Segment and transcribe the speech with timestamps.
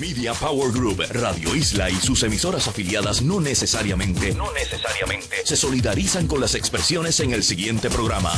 [0.00, 6.26] Media Power Group, Radio Isla y sus emisoras afiliadas no necesariamente, no necesariamente se solidarizan
[6.26, 8.32] con las expresiones en el siguiente programa.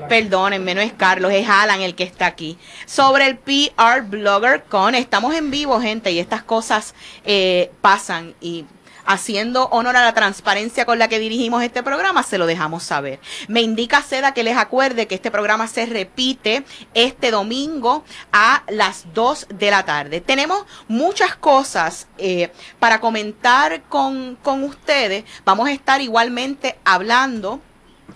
[0.08, 4.96] perdónenme, no es Carlos, es Alan el que está aquí, sobre el PR Blogger Con.
[4.96, 8.66] Estamos en vivo, gente, y estas cosas eh, pasan y
[9.06, 13.20] haciendo honor a la transparencia con la que dirigimos este programa, se lo dejamos saber.
[13.48, 16.64] Me indica Seda que les acuerde que este programa se repite
[16.94, 20.22] este domingo a las 2 de la tarde.
[20.22, 25.24] Tenemos muchas cosas eh, para comentar con, con ustedes.
[25.46, 27.62] Vamos a estar igualmente hablando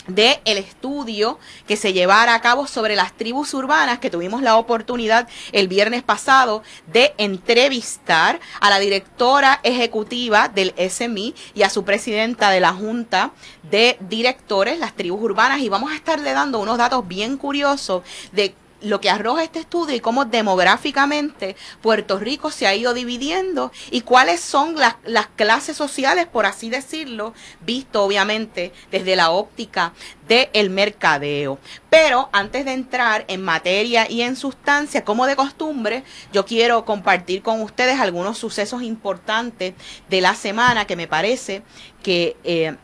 [0.07, 4.57] de el estudio que se llevara a cabo sobre las tribus urbanas que tuvimos la
[4.57, 11.83] oportunidad el viernes pasado de entrevistar a la directora ejecutiva del SMI y a su
[11.83, 13.31] presidenta de la Junta
[13.69, 18.55] de Directores, las tribus urbanas, y vamos a estarle dando unos datos bien curiosos de
[18.81, 24.01] lo que arroja este estudio y cómo demográficamente Puerto Rico se ha ido dividiendo y
[24.01, 29.93] cuáles son las, las, clases sociales, por así decirlo, visto obviamente desde la óptica
[30.27, 31.59] del mercadeo.
[31.89, 37.41] Pero antes de entrar en materia y en sustancia, como de costumbre, yo quiero compartir
[37.41, 39.73] con ustedes algunos sucesos importantes
[40.09, 41.63] de la semana que me parece
[42.03, 42.75] que eh,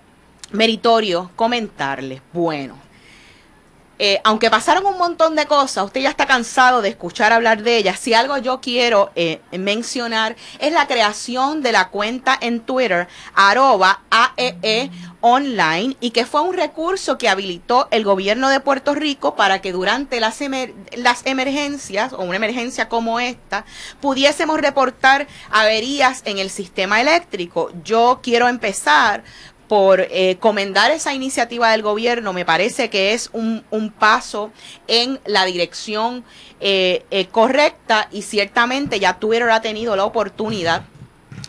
[0.51, 2.21] meritorio comentarles.
[2.31, 2.92] Bueno.
[4.06, 7.78] Eh, aunque pasaron un montón de cosas, usted ya está cansado de escuchar hablar de
[7.78, 7.97] ellas.
[7.97, 14.02] Si algo yo quiero eh, mencionar es la creación de la cuenta en Twitter, arroba
[14.09, 14.91] AEE e
[15.22, 19.72] online, y que fue un recurso que habilitó el gobierno de Puerto Rico para que
[19.72, 20.38] durante las,
[20.97, 23.64] las emergencias, o una emergencia como esta,
[24.02, 27.72] pudiésemos reportar averías en el sistema eléctrico.
[27.85, 29.24] Yo quiero empezar
[29.73, 34.51] por eh, comendar esa iniciativa del gobierno, me parece que es un, un paso
[34.88, 36.23] en la dirección
[36.59, 40.84] eh, eh, correcta y ciertamente ya Twitter ha tenido la oportunidad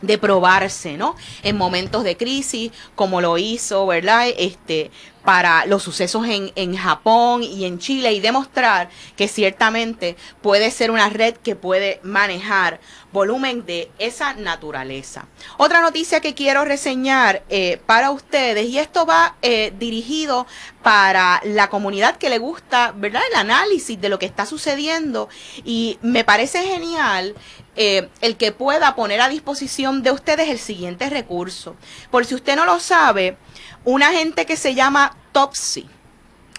[0.00, 1.16] de probarse, ¿no?
[1.42, 4.28] En momentos de crisis, como lo hizo, ¿verdad?
[4.38, 4.90] Este,
[5.22, 10.90] para los sucesos en, en, Japón y en Chile y demostrar que ciertamente puede ser
[10.90, 12.80] una red que puede manejar
[13.14, 15.26] volumen de esa naturaleza.
[15.56, 20.46] Otra noticia que quiero reseñar eh, para ustedes, y esto va eh, dirigido
[20.82, 23.22] para la comunidad que le gusta, ¿verdad?
[23.30, 25.30] El análisis de lo que está sucediendo
[25.64, 27.34] y me parece genial
[27.76, 31.76] eh, el que pueda poner a disposición de ustedes el siguiente recurso.
[32.10, 33.38] Por si usted no lo sabe,
[33.84, 35.88] una gente que se llama Topsy.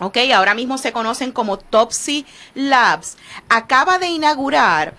[0.02, 3.18] Ok, ahora mismo se conocen como Topsy Labs.
[3.48, 4.94] Acaba de inaugurar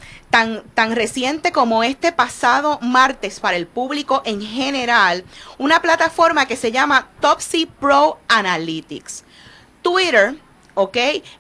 [0.75, 5.25] tan, reciente como este pasado martes para el público en general
[5.57, 9.25] una plataforma que se llama Topsy Pro Analytics.
[9.83, 10.37] Twitter
[10.75, 10.97] ¿ok?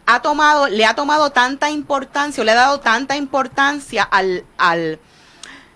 [0.07, 4.99] Ha tomado, le ha tomado tanta importancia, o le ha dado tanta importancia al, al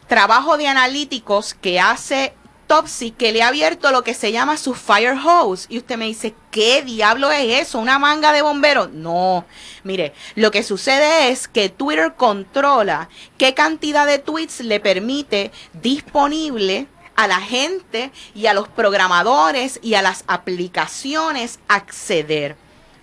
[0.08, 2.34] trabajo de analíticos que hace
[2.70, 5.66] Topsy que le ha abierto lo que se llama su fire hose.
[5.68, 7.80] Y usted me dice, ¿qué diablo es eso?
[7.80, 8.90] ¿Una manga de bomberos?
[8.92, 9.44] No.
[9.82, 13.08] Mire, lo que sucede es que Twitter controla
[13.38, 16.86] qué cantidad de tweets le permite disponible
[17.16, 22.54] a la gente y a los programadores y a las aplicaciones acceder.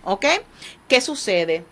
[0.05, 0.27] ¿Ok?
[0.87, 1.65] ¿Qué sucede?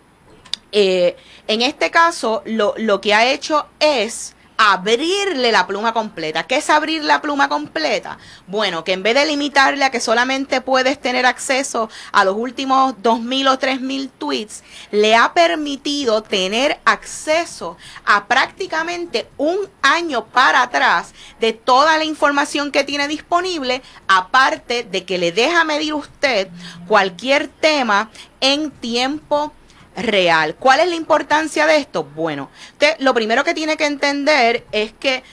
[0.74, 1.16] Eh,
[1.48, 6.44] en este caso, lo, lo que ha hecho es abrirle la pluma completa.
[6.44, 8.18] ¿Qué es abrir la pluma completa?
[8.48, 12.96] Bueno, que en vez de limitarle a que solamente puedes tener acceso a los últimos
[12.96, 21.14] 2.000 o 3.000 tweets, le ha permitido tener acceso a prácticamente un año para atrás
[21.40, 26.48] de toda la información que tiene disponible, aparte de que le deja medir usted
[26.88, 28.10] cualquier tema
[28.42, 29.54] en tiempo
[29.96, 30.56] real.
[30.56, 32.04] ¿Cuál es la importancia de esto?
[32.04, 35.24] Bueno, usted lo primero que tiene que entender es que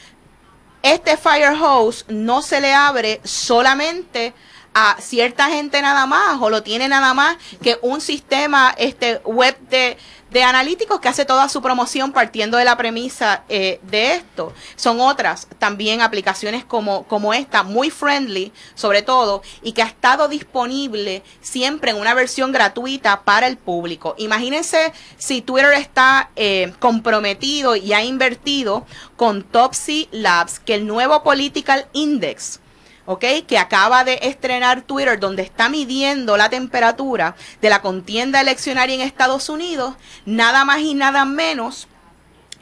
[0.83, 4.35] este fire hose no se le abre solamente
[4.75, 9.59] a cierta gente nada más o lo tiene nada más que un sistema este web
[9.69, 9.99] de
[10.33, 14.53] de analíticos que hace toda su promoción partiendo de la premisa eh, de esto.
[14.77, 20.29] Son otras también aplicaciones como, como esta, muy friendly sobre todo, y que ha estado
[20.29, 24.15] disponible siempre en una versión gratuita para el público.
[24.19, 28.87] Imagínense si Twitter está eh, comprometido y ha invertido
[29.17, 32.61] con Topsy Labs, que el nuevo Political Index
[33.07, 33.25] ¿ok?
[33.47, 39.01] Que acaba de estrenar Twitter, donde está midiendo la temperatura de la contienda eleccionaria en
[39.01, 39.95] Estados Unidos,
[40.25, 41.89] nada más y nada menos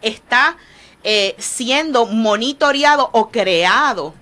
[0.02, 0.56] está
[1.02, 4.14] eh, siendo monitoreado o creado.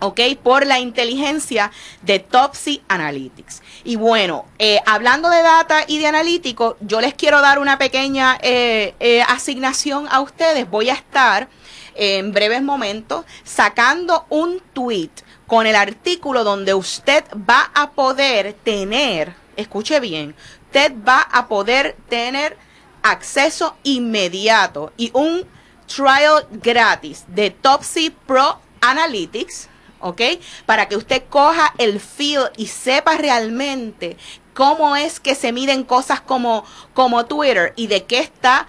[0.00, 0.20] ¿ok?
[0.42, 1.70] Por la inteligencia
[2.02, 3.62] de Topsy Analytics.
[3.84, 8.36] Y bueno, eh, hablando de data y de analítico, yo les quiero dar una pequeña
[8.42, 10.68] eh, asignación a ustedes.
[10.68, 11.48] Voy a estar
[11.94, 15.10] en breves momentos sacando un tweet
[15.52, 20.34] con el artículo donde usted va a poder tener, escuche bien,
[20.64, 22.56] usted va a poder tener
[23.02, 25.46] acceso inmediato y un
[25.94, 29.68] trial gratis de Topsy Pro Analytics,
[30.00, 30.22] ¿ok?
[30.64, 34.16] Para que usted coja el feel y sepa realmente
[34.54, 36.64] cómo es que se miden cosas como,
[36.94, 38.66] como Twitter y de qué está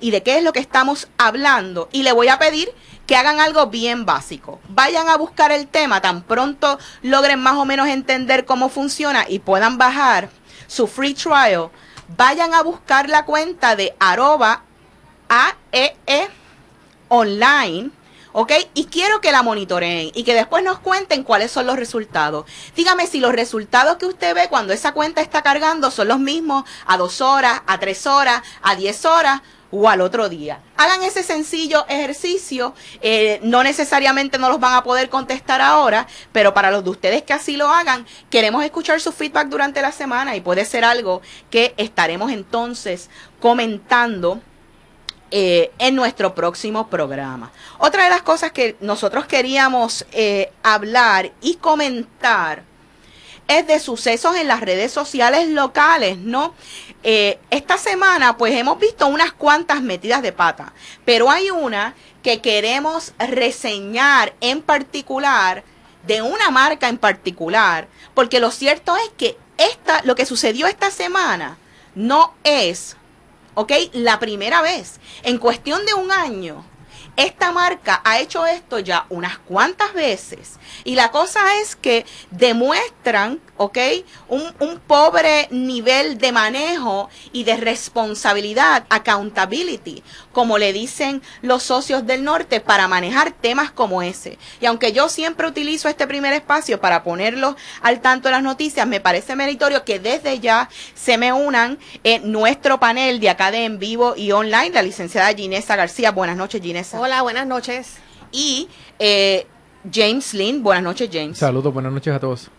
[0.00, 1.88] y de qué es lo que estamos hablando.
[1.92, 2.72] Y le voy a pedir
[3.06, 4.60] que hagan algo bien básico.
[4.68, 9.38] Vayan a buscar el tema, tan pronto logren más o menos entender cómo funciona y
[9.38, 10.28] puedan bajar
[10.66, 11.70] su free trial.
[12.16, 14.62] Vayan a buscar la cuenta de arroba
[15.28, 16.28] AEE e
[17.08, 17.90] online.
[18.38, 18.52] ¿ok?
[18.74, 22.44] Y quiero que la monitoreen y que después nos cuenten cuáles son los resultados.
[22.76, 26.64] Dígame si los resultados que usted ve cuando esa cuenta está cargando son los mismos
[26.86, 30.60] a dos horas, a tres horas, a diez horas o al otro día.
[30.76, 36.54] Hagan ese sencillo ejercicio, eh, no necesariamente no los van a poder contestar ahora, pero
[36.54, 40.36] para los de ustedes que así lo hagan, queremos escuchar su feedback durante la semana
[40.36, 43.10] y puede ser algo que estaremos entonces
[43.40, 44.40] comentando.
[45.32, 47.50] Eh, en nuestro próximo programa.
[47.78, 52.62] Otra de las cosas que nosotros queríamos eh, hablar y comentar
[53.48, 56.54] es de sucesos en las redes sociales locales, ¿no?
[57.08, 60.72] Eh, esta semana pues hemos visto unas cuantas metidas de pata,
[61.04, 65.62] pero hay una que queremos reseñar en particular,
[66.04, 70.90] de una marca en particular, porque lo cierto es que esta, lo que sucedió esta
[70.90, 71.58] semana
[71.94, 72.96] no es,
[73.54, 73.70] ¿ok?
[73.92, 74.98] La primera vez.
[75.22, 76.64] En cuestión de un año,
[77.14, 83.40] esta marca ha hecho esto ya unas cuantas veces y la cosa es que demuestran,
[83.56, 83.78] ¿ok?
[84.28, 92.06] Un, un, pobre nivel de manejo y de responsabilidad, accountability, como le dicen los socios
[92.06, 94.38] del norte, para manejar temas como ese.
[94.60, 98.86] Y aunque yo siempre utilizo este primer espacio para ponerlo al tanto de las noticias,
[98.86, 103.64] me parece meritorio que desde ya se me unan en nuestro panel de acá de
[103.64, 106.12] en vivo y online, la licenciada Ginesa García.
[106.12, 107.00] Buenas noches, Ginesa.
[107.00, 107.96] Hola, buenas noches.
[108.32, 109.46] Y eh,
[109.92, 110.62] James Lynn.
[110.62, 111.38] Buenas noches, James.
[111.38, 112.50] Saludos, buenas noches a todos.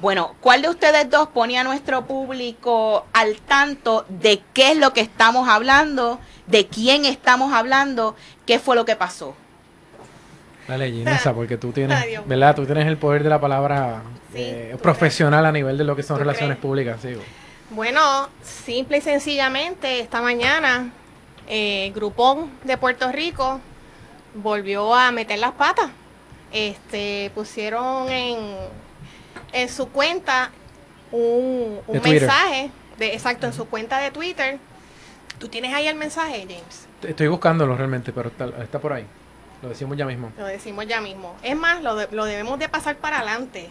[0.00, 4.92] Bueno, ¿cuál de ustedes dos pone a nuestro público al tanto de qué es lo
[4.92, 9.34] que estamos hablando, de quién estamos hablando, qué fue lo que pasó?
[10.68, 12.54] Dale, Ginesa, porque tú tienes, ¿verdad?
[12.54, 14.02] Tú tienes el poder de la palabra
[14.34, 17.14] eh, profesional a nivel de lo que son relaciones públicas, sí.
[17.70, 20.90] Bueno, simple y sencillamente, esta mañana,
[21.48, 23.60] eh, Grupón de Puerto Rico
[24.34, 25.90] volvió a meter las patas
[26.52, 28.38] este, pusieron en,
[29.52, 30.50] en su cuenta
[31.12, 34.58] un, mensaje, de, exacto, en su cuenta de Twitter.
[35.38, 36.88] ¿Tú tienes ahí el mensaje, James?
[37.02, 39.06] Estoy buscándolo realmente, pero está, por ahí.
[39.62, 40.32] Lo decimos ya mismo.
[40.38, 41.36] Lo decimos ya mismo.
[41.42, 43.70] Es más, lo, lo debemos de pasar para adelante.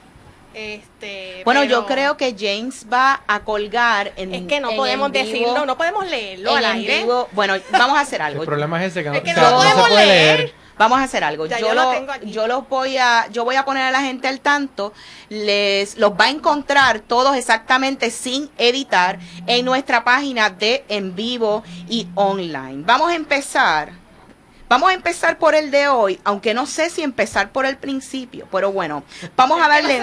[0.55, 5.65] Este, bueno, yo creo que James va a colgar en Es que no podemos decirlo,
[5.65, 7.05] no podemos leerlo al aire.
[7.34, 8.41] Bueno, vamos a hacer algo.
[8.41, 10.53] El problema es ese que, no, podemos leer.
[10.77, 11.46] Vamos a hacer algo.
[11.46, 14.94] yo, lo, yo los voy a, yo voy a poner a la gente al tanto.
[15.29, 21.63] Les los va a encontrar todos exactamente sin editar en nuestra página de en vivo
[21.89, 22.84] y online.
[22.86, 24.05] Vamos a empezar
[24.67, 28.48] Vamos a empezar por el de hoy, aunque no sé si empezar por el principio,
[28.51, 29.03] pero bueno,
[29.36, 30.01] vamos a darle,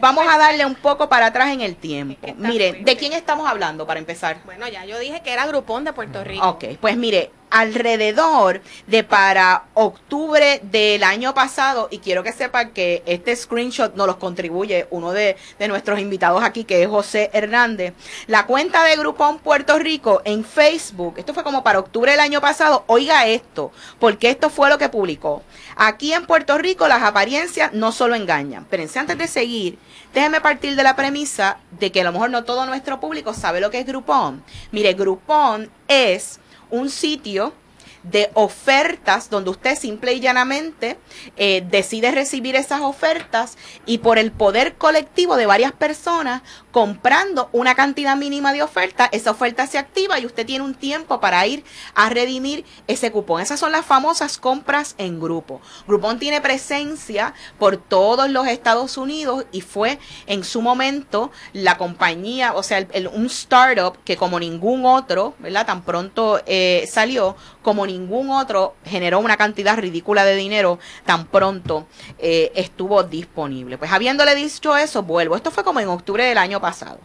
[0.00, 2.34] vamos a darle un poco para atrás en el tiempo.
[2.38, 4.38] Mire, ¿de quién estamos hablando para empezar?
[4.44, 6.46] Bueno, ya yo dije que era Grupón de Puerto Rico.
[6.48, 13.02] Ok, pues mire, alrededor de para octubre del año pasado, y quiero que sepan que
[13.06, 15.36] este screenshot nos los contribuye uno de,
[15.68, 17.92] nuestros invitados aquí, que es José Hernández.
[18.26, 22.40] La cuenta de Grupón Puerto Rico en Facebook, esto fue como para octubre del año
[22.40, 25.42] pasado, oiga esto, porque esto fue lo que publicó.
[25.76, 28.66] Aquí en Puerto Rico las apariencias no solo engañan.
[28.68, 29.78] Pero antes de seguir,
[30.12, 33.60] déjeme partir de la premisa de que a lo mejor no todo nuestro público sabe
[33.60, 34.42] lo que es Groupon.
[34.72, 36.40] Mire, Groupon es
[36.70, 37.52] un sitio
[38.02, 40.98] de ofertas donde usted simple y llanamente
[41.36, 47.74] eh, decide recibir esas ofertas y por el poder colectivo de varias personas comprando una
[47.74, 51.64] cantidad mínima de oferta, esa oferta se activa y usted tiene un tiempo para ir
[51.94, 53.40] a redimir ese cupón.
[53.40, 55.60] Esas son las famosas compras en grupo.
[55.86, 62.52] Groupon tiene presencia por todos los Estados Unidos y fue en su momento la compañía,
[62.54, 65.66] o sea, un startup que como ningún otro, ¿verdad?
[65.66, 71.88] Tan pronto eh, salió, como ningún otro generó una cantidad ridícula de dinero tan pronto
[72.18, 73.76] eh, estuvo disponible.
[73.76, 75.34] Pues habiéndole dicho eso, vuelvo.
[75.34, 77.00] Esto fue como en octubre del año pasado.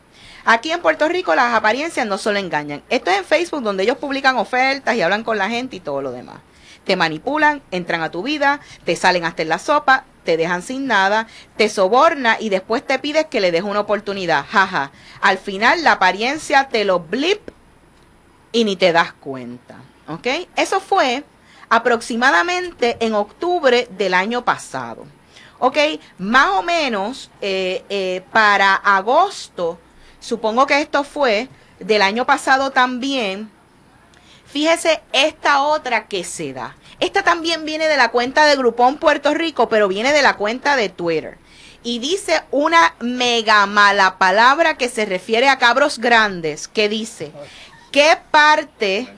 [0.46, 2.84] Aquí en Puerto Rico las apariencias no solo engañan.
[2.90, 6.02] Esto es en Facebook donde ellos publican ofertas y hablan con la gente y todo
[6.02, 6.38] lo demás.
[6.84, 10.86] Te manipulan, entran a tu vida, te salen hasta en la sopa, te dejan sin
[10.86, 14.46] nada, te soborna y después te pides que le des una oportunidad.
[14.46, 14.92] Jaja.
[15.22, 17.50] Al final la apariencia te lo blip
[18.52, 19.78] y ni te das cuenta.
[20.07, 20.27] ¿Ok?
[20.55, 21.24] Eso fue
[21.69, 25.05] aproximadamente en octubre del año pasado.
[25.60, 25.77] ¿Ok?
[26.17, 29.79] Más o menos eh, eh, para agosto,
[30.19, 31.48] supongo que esto fue
[31.79, 33.50] del año pasado también.
[34.45, 36.75] Fíjese esta otra que se da.
[37.00, 40.75] Esta también viene de la cuenta de Grupón Puerto Rico, pero viene de la cuenta
[40.75, 41.38] de Twitter.
[41.81, 47.31] Y dice una mega mala palabra que se refiere a cabros grandes, que dice,
[47.91, 49.13] ¿qué parte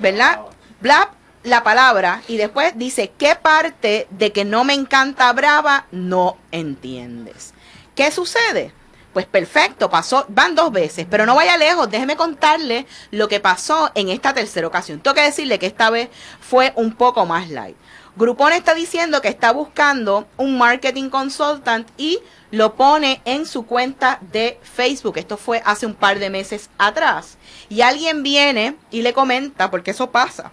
[0.00, 0.40] ¿verdad?
[0.80, 1.10] Bla
[1.42, 7.54] la palabra y después dice, ¿qué parte de que no me encanta brava no entiendes?
[7.94, 8.72] ¿Qué sucede?
[9.12, 13.90] Pues perfecto, pasó, van dos veces, pero no vaya lejos, déjeme contarle lo que pasó
[13.94, 15.00] en esta tercera ocasión.
[15.00, 17.76] Tengo que decirle que esta vez fue un poco más light.
[18.16, 22.18] Groupon está diciendo que está buscando un marketing consultant y
[22.50, 25.16] lo pone en su cuenta de Facebook.
[25.16, 27.38] Esto fue hace un par de meses atrás.
[27.70, 30.52] Y alguien viene y le comenta, porque eso pasa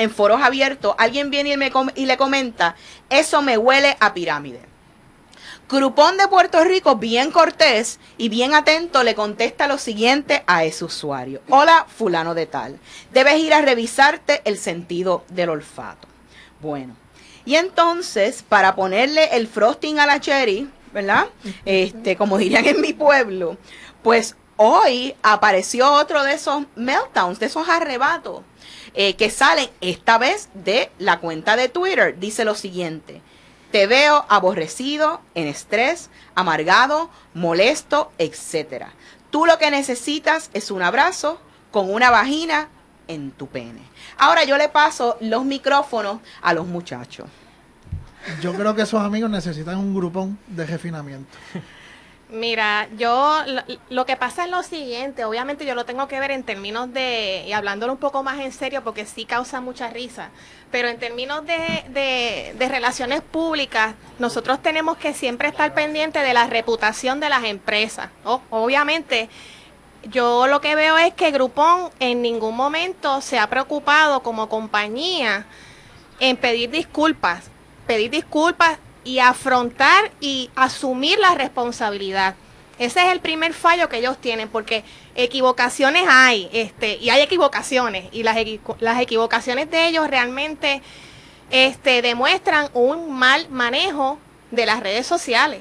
[0.00, 2.74] en foros abiertos, alguien viene y, me y le comenta,
[3.10, 4.62] eso me huele a pirámide.
[5.68, 10.86] Grupón de Puerto Rico, bien cortés y bien atento, le contesta lo siguiente a ese
[10.86, 11.42] usuario.
[11.50, 12.80] Hola, fulano de tal.
[13.12, 16.08] Debes ir a revisarte el sentido del olfato.
[16.62, 16.96] Bueno,
[17.44, 21.26] y entonces, para ponerle el frosting a la cherry, ¿verdad?
[21.66, 23.58] Este, como dirían en mi pueblo,
[24.02, 28.42] pues hoy apareció otro de esos meltdowns, de esos arrebatos,
[28.92, 32.18] eh, que salen esta vez de la cuenta de Twitter.
[32.20, 33.22] Dice lo siguiente.
[33.72, 38.88] Te veo aborrecido, en estrés, amargado, molesto, etc.
[39.30, 41.40] Tú lo que necesitas es un abrazo
[41.70, 42.68] con una vagina
[43.08, 43.80] en tu pene.
[44.18, 47.30] Ahora yo le paso los micrófonos a los muchachos.
[48.42, 51.38] Yo creo que esos amigos necesitan un grupón de refinamiento.
[52.32, 53.38] Mira, yo
[53.88, 57.44] lo, que pasa es lo siguiente, obviamente yo lo tengo que ver en términos de,
[57.46, 60.30] y hablándolo un poco más en serio porque sí causa mucha risa,
[60.70, 66.46] pero en términos de, de relaciones públicas, nosotros tenemos que siempre estar pendientes de la
[66.46, 68.10] reputación de las empresas.
[68.50, 69.28] obviamente,
[70.04, 75.46] yo lo que veo es que Groupon en ningún momento se ha preocupado como compañía
[76.20, 77.50] en pedir disculpas,
[77.86, 82.34] pedir disculpas y afrontar y asumir la responsabilidad.
[82.78, 88.08] Ese es el primer fallo que ellos tienen, porque equivocaciones hay, este, y hay equivocaciones,
[88.10, 88.36] y las,
[88.78, 90.80] las equivocaciones de ellos realmente
[91.50, 94.18] este, demuestran un mal manejo
[94.50, 95.60] de las redes sociales.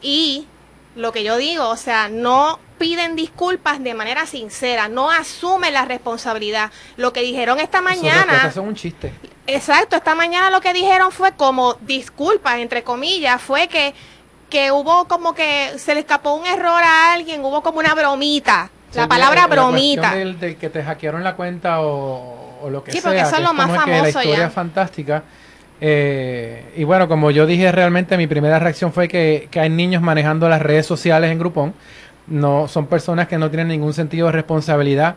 [0.00, 0.46] Y
[0.94, 5.84] lo que yo digo, o sea, no piden disculpas de manera sincera, no asumen la
[5.84, 6.70] responsabilidad.
[6.96, 8.50] Lo que dijeron esta mañana...
[8.52, 9.12] son un chiste.
[9.46, 13.94] Exacto, esta mañana lo que dijeron fue como disculpas, entre comillas, fue que,
[14.50, 18.70] que hubo como que se le escapó un error a alguien, hubo como una bromita.
[18.94, 20.14] La palabra bromita.
[20.14, 23.00] del, que te hackearon la cuenta o, lo que sea.
[23.00, 25.22] Sí, porque eso es lo más famoso la historia es fantástica.
[25.80, 30.02] Eh, y bueno, como yo dije, realmente mi primera reacción fue que, que hay niños
[30.02, 31.74] manejando las redes sociales en Groupon.
[32.28, 35.16] No, son personas que no tienen ningún sentido de responsabilidad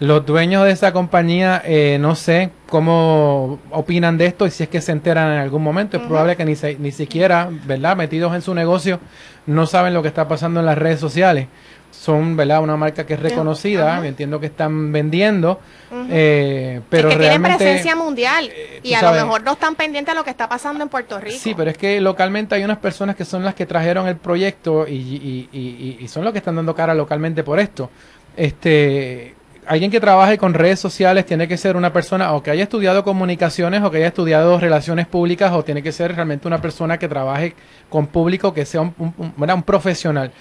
[0.00, 4.68] los dueños de esa compañía, eh, no sé cómo opinan de esto y si es
[4.70, 5.98] que se enteran en algún momento.
[5.98, 7.96] Es probable que ni, ni siquiera, ¿verdad?
[7.98, 8.98] Metidos en su negocio,
[9.44, 11.48] no saben lo que está pasando en las redes sociales.
[11.90, 12.62] Son, ¿verdad?
[12.62, 15.60] Una marca que es reconocida, entiendo que están vendiendo,
[16.08, 20.14] eh, pero es que tienen presencia mundial eh, y a lo mejor no están pendientes
[20.14, 21.38] de lo que está pasando en Puerto Rico.
[21.38, 24.86] Sí, pero es que localmente hay unas personas que son las que trajeron el proyecto
[24.86, 27.90] y, y, y, y son los que están dando cara localmente por esto.
[28.36, 29.34] Este,
[29.70, 33.04] alguien que trabaje con redes sociales tiene que ser una persona o que haya estudiado
[33.04, 37.06] comunicaciones o que haya estudiado relaciones públicas o tiene que ser realmente una persona que
[37.06, 37.54] trabaje
[37.88, 40.32] con público, que sea un, un, profesional.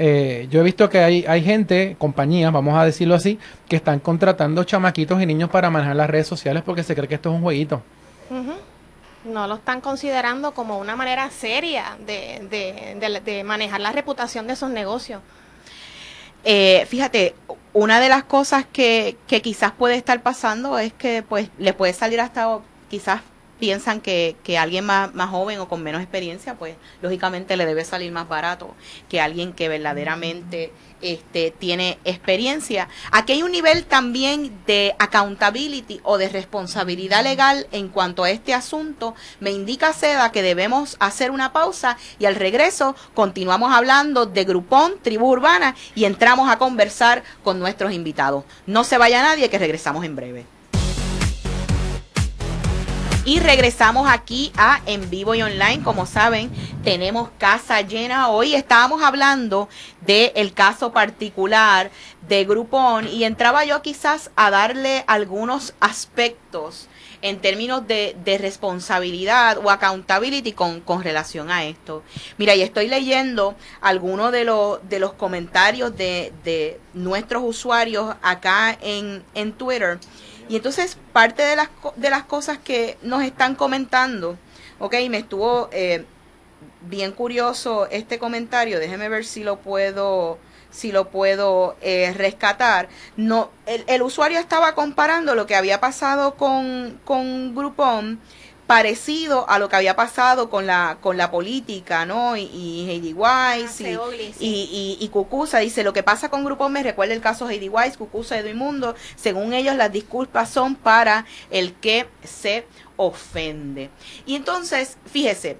[0.00, 3.36] Eh, yo he visto que hay, hay gente, compañías, vamos a decirlo así,
[3.68, 7.16] que están contratando chamaquitos y niños para manejar las redes sociales porque se cree que
[7.16, 7.82] esto es un jueguito.
[9.24, 14.52] No lo están considerando como una manera seria de, de, de manejar la reputación de
[14.52, 15.20] esos negocios.
[16.44, 17.34] Eh, fíjate,
[17.72, 21.92] una de las cosas que, que quizás puede estar pasando es que pues le puede
[21.92, 23.22] salir hasta quizás
[23.58, 27.84] piensan que, que alguien más, más joven o con menos experiencia, pues lógicamente le debe
[27.84, 28.74] salir más barato
[29.08, 32.88] que alguien que verdaderamente este, tiene experiencia.
[33.12, 38.54] Aquí hay un nivel también de accountability o de responsabilidad legal en cuanto a este
[38.54, 39.14] asunto.
[39.40, 44.94] Me indica Seda que debemos hacer una pausa y al regreso continuamos hablando de Grupón,
[45.02, 48.44] Tribu Urbana y entramos a conversar con nuestros invitados.
[48.66, 50.57] No se vaya nadie que regresamos en breve.
[53.28, 55.82] Y regresamos aquí a En Vivo y Online.
[55.84, 56.50] Como saben,
[56.82, 58.28] tenemos casa llena.
[58.28, 59.68] Hoy estábamos hablando
[60.00, 61.90] del caso particular
[62.26, 66.88] de Groupon y entraba yo quizás a darle algunos aspectos
[67.20, 72.02] en términos de, responsabilidad o accountability con, con, relación a esto.
[72.38, 78.78] Mira, y estoy leyendo algunos de, los de los comentarios de, de nuestros usuarios acá
[78.80, 79.98] en, en Twitter
[80.48, 84.38] y entonces parte de las, de las cosas que nos están comentando,
[84.78, 86.04] ok, me estuvo eh,
[86.82, 90.38] bien curioso este comentario, déjeme ver si lo puedo
[90.70, 92.88] si lo puedo eh, rescatar.
[93.16, 98.20] No, el, el, usuario estaba comparando lo que había pasado con, con Groupon
[98.68, 102.36] parecido a lo que había pasado con la con la política, ¿no?
[102.36, 106.82] Y, y Heidi Weiss ah, y, y, Cucusa dice, lo que pasa con Grupo me
[106.82, 111.72] recuerda el caso Heidi Weiss, Cucusa y Mundo, según ellos las disculpas son para el
[111.74, 113.88] que se ofende.
[114.26, 115.56] Y entonces, fíjese,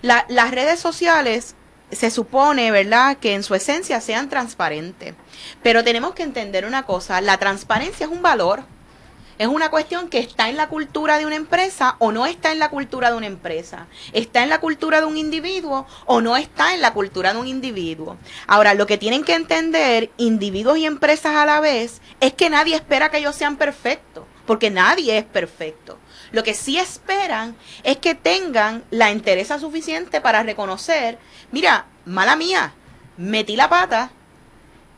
[0.00, 1.54] las redes sociales
[1.92, 5.14] se supone, ¿verdad?, que en su esencia sean transparentes.
[5.62, 8.64] Pero tenemos que entender una cosa, la transparencia es un valor.
[9.38, 12.60] Es una cuestión que está en la cultura de una empresa o no está en
[12.60, 13.88] la cultura de una empresa.
[14.12, 17.48] Está en la cultura de un individuo o no está en la cultura de un
[17.48, 18.16] individuo.
[18.46, 22.76] Ahora, lo que tienen que entender individuos y empresas a la vez es que nadie
[22.76, 25.98] espera que ellos sean perfectos, porque nadie es perfecto.
[26.30, 31.18] Lo que sí esperan es que tengan la entereza suficiente para reconocer,
[31.50, 32.72] mira, mala mía,
[33.16, 34.10] metí la pata,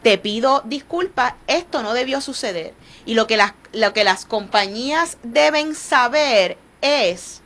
[0.03, 2.75] te pido disculpas, esto no debió suceder.
[3.07, 7.41] Y lo que las, lo que las compañías deben saber es,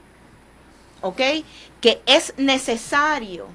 [1.02, 1.20] ¿ok?
[1.80, 3.46] Que es necesario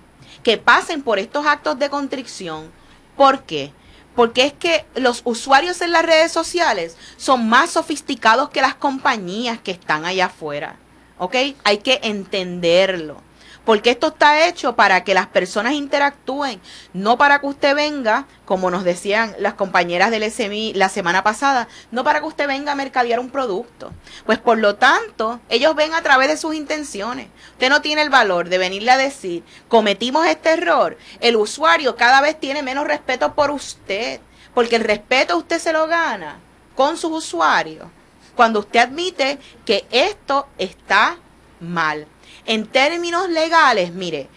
[0.44, 2.72] que pasen por estos actos de contrición.
[3.18, 3.74] ¿Por qué?
[4.16, 9.60] Porque es que los usuarios en las redes sociales son más sofisticados que las compañías
[9.60, 10.78] que están allá afuera.
[11.18, 11.36] ¿Ok?
[11.64, 13.22] Hay que entenderlo
[13.66, 16.62] porque esto está hecho para que las personas interactúen,
[16.94, 21.68] no para que usted venga, como nos decían las compañeras del SMI la semana pasada,
[21.92, 23.92] no para que usted venga a mercadear un producto.
[24.26, 27.28] Pues por lo tanto, ellos ven a través de sus intenciones.
[27.54, 30.98] Usted no tiene el valor de venirle a decir, cometimos este error.
[31.20, 34.22] El usuario cada vez tiene menos respeto por usted,
[34.54, 36.40] porque el respeto usted se lo gana
[36.76, 37.88] con sus usuarios
[38.36, 41.18] cuando usted admite que esto está
[41.60, 42.06] mal.
[42.46, 44.30] En términos legales, mire,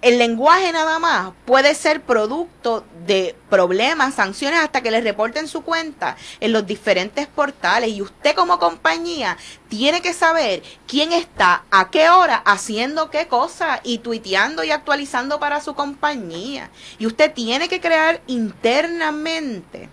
[0.00, 5.62] el lenguaje nada más puede ser producto de problemas, sanciones, hasta que le reporten su
[5.62, 7.90] cuenta en los diferentes portales.
[7.90, 9.36] Y usted como compañía
[9.68, 15.40] tiene que saber quién está a qué hora haciendo qué cosa y tuiteando y actualizando
[15.40, 16.70] para su compañía.
[16.98, 19.88] Y usted tiene que crear internamente,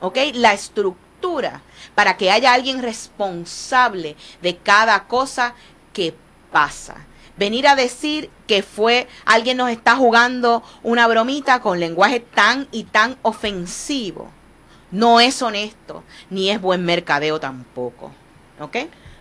[0.00, 0.16] ¿ok?
[0.34, 1.04] La estructura
[1.94, 5.54] para que haya alguien responsable de cada cosa
[5.94, 6.14] que
[6.52, 7.06] pasa.
[7.38, 12.84] Venir a decir que fue alguien nos está jugando una bromita con lenguaje tan y
[12.84, 14.30] tan ofensivo
[14.94, 18.12] no es honesto ni es buen mercadeo tampoco.
[18.60, 18.76] ¿Ok?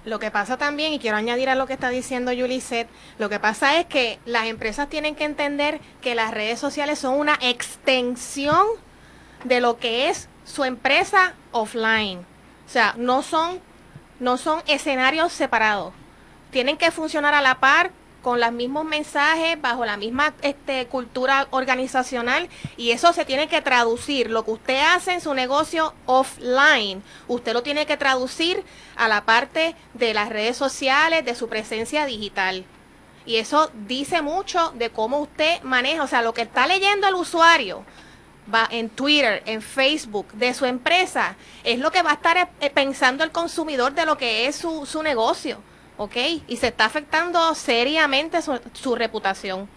[0.05, 3.39] Lo que pasa también, y quiero añadir a lo que está diciendo Yuliset, lo que
[3.39, 8.67] pasa es que las empresas tienen que entender que las redes sociales son una extensión
[9.45, 12.19] de lo que es su empresa offline.
[12.19, 13.59] O sea, no son,
[14.19, 15.93] no son escenarios separados.
[16.53, 17.89] Tienen que funcionar a la par
[18.21, 23.63] con los mismos mensajes, bajo la misma este, cultura organizacional y eso se tiene que
[23.63, 24.29] traducir.
[24.29, 28.63] Lo que usted hace en su negocio offline, usted lo tiene que traducir
[28.95, 32.65] a la parte de las redes sociales, de su presencia digital.
[33.25, 37.15] Y eso dice mucho de cómo usted maneja, o sea, lo que está leyendo el
[37.15, 37.83] usuario
[38.69, 43.23] en Twitter, en Facebook de su empresa, es lo que va a estar eh, pensando
[43.23, 45.72] el consumidor de lo que es su, su negocio.
[45.97, 46.15] ¿Ok?
[46.47, 49.67] Y se está afectando seriamente su, reputación.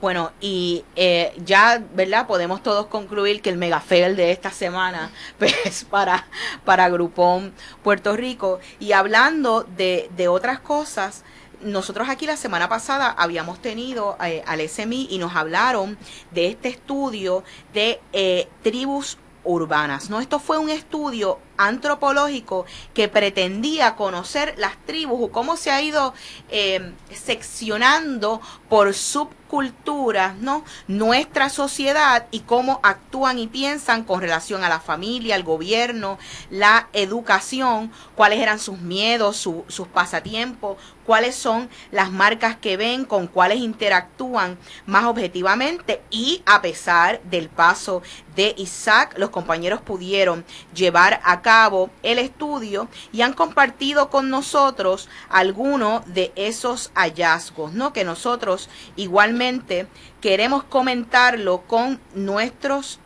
[0.00, 2.26] Bueno, y eh, ya, ¿verdad?
[2.26, 6.26] Podemos todos concluir que el megafail de esta semana pues, es para,
[6.64, 8.60] para Grupón Puerto Rico.
[8.78, 11.24] Y hablando de, de otras cosas,
[11.62, 15.98] nosotros aquí la semana pasada habíamos tenido eh, al SMI y nos hablaron
[16.30, 20.10] de este estudio de eh, tribus urbanas.
[20.10, 20.20] ¿no?
[20.20, 26.14] Esto fue un estudio antropológico que pretendía conocer las tribus o cómo se ha ido
[26.48, 30.64] eh, seccionando por subculturas, ¿no?
[30.88, 36.18] Nuestra sociedad y cómo actúan y piensan con relación a la familia, al gobierno,
[36.50, 43.28] la educación, cuáles eran sus miedos, sus pasatiempos, cuáles son las marcas que ven, con
[43.28, 48.02] cuáles interactúan más objetivamente y a pesar del paso
[48.34, 55.08] de Isaac, los compañeros pudieron llevar a cabo el estudio y han compartido con nosotros
[55.28, 57.92] algunos de esos hallazgos, ¿no?
[57.92, 59.86] Que nosotros igualmente
[60.20, 62.98] queremos comentarlo con nuestros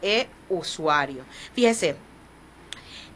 [0.48, 1.26] usuarios.
[1.52, 1.96] Fíjese,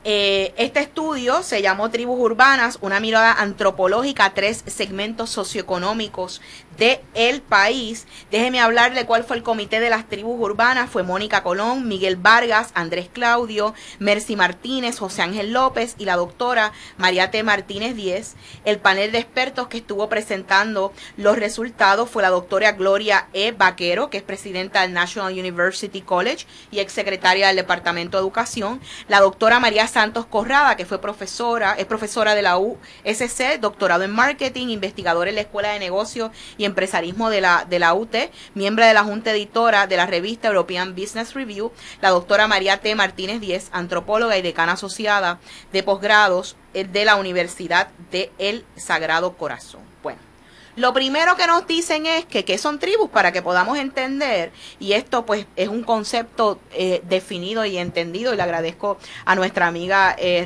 [0.07, 6.43] eh, este estudio se llamó Tribus Urbanas, una mirada antropológica tres segmentos socioeconómicos
[6.79, 8.07] de el país.
[8.31, 10.91] Déjeme hablarle cuál fue el comité de las tribus urbanas.
[10.91, 16.73] Fue Mónica Colón, Miguel Vargas, Andrés Claudio, Mercy Martínez, José Ángel López y la doctora
[16.97, 17.43] María T.
[17.43, 18.35] Martínez Díez.
[18.65, 23.53] El panel de expertos que estuvo presentando los resultados fue la doctora Gloria E.
[23.53, 28.81] Vaquero, que es presidenta del National University College y exsecretaria del Departamento de Educación.
[29.09, 34.13] La doctora María Santos Corrada, que fue profesora, es profesora de la USC, doctorado en
[34.13, 38.15] marketing, investigadora en la Escuela de Negocios y Empresarismo de la, de la UT,
[38.55, 42.95] miembro de la Junta Editora de la revista European Business Review, la doctora María T.
[42.95, 45.39] Martínez Díez, antropóloga y decana asociada
[45.73, 49.83] de posgrados eh, de la Universidad de El Sagrado Corazón.
[50.03, 50.34] Bueno.
[50.77, 54.95] Lo primero que nos dicen es que qué son tribus para que podamos entender y
[54.95, 60.17] esto pues es un concepto eh, definido y entendido y le agradezco a nuestra amiga
[60.19, 60.45] eh,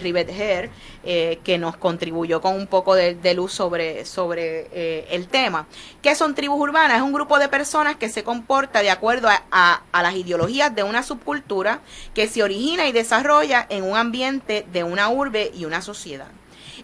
[1.04, 5.66] eh, que nos contribuyó con un poco de, luz sobre, sobre eh, el tema.
[6.02, 6.98] ¿Qué son tribus urbanas?
[6.98, 10.82] Es un grupo de personas que se comporta de acuerdo a, a las ideologías de
[10.82, 11.80] una subcultura
[12.12, 16.28] que se origina y desarrolla en un ambiente de una urbe y una sociedad.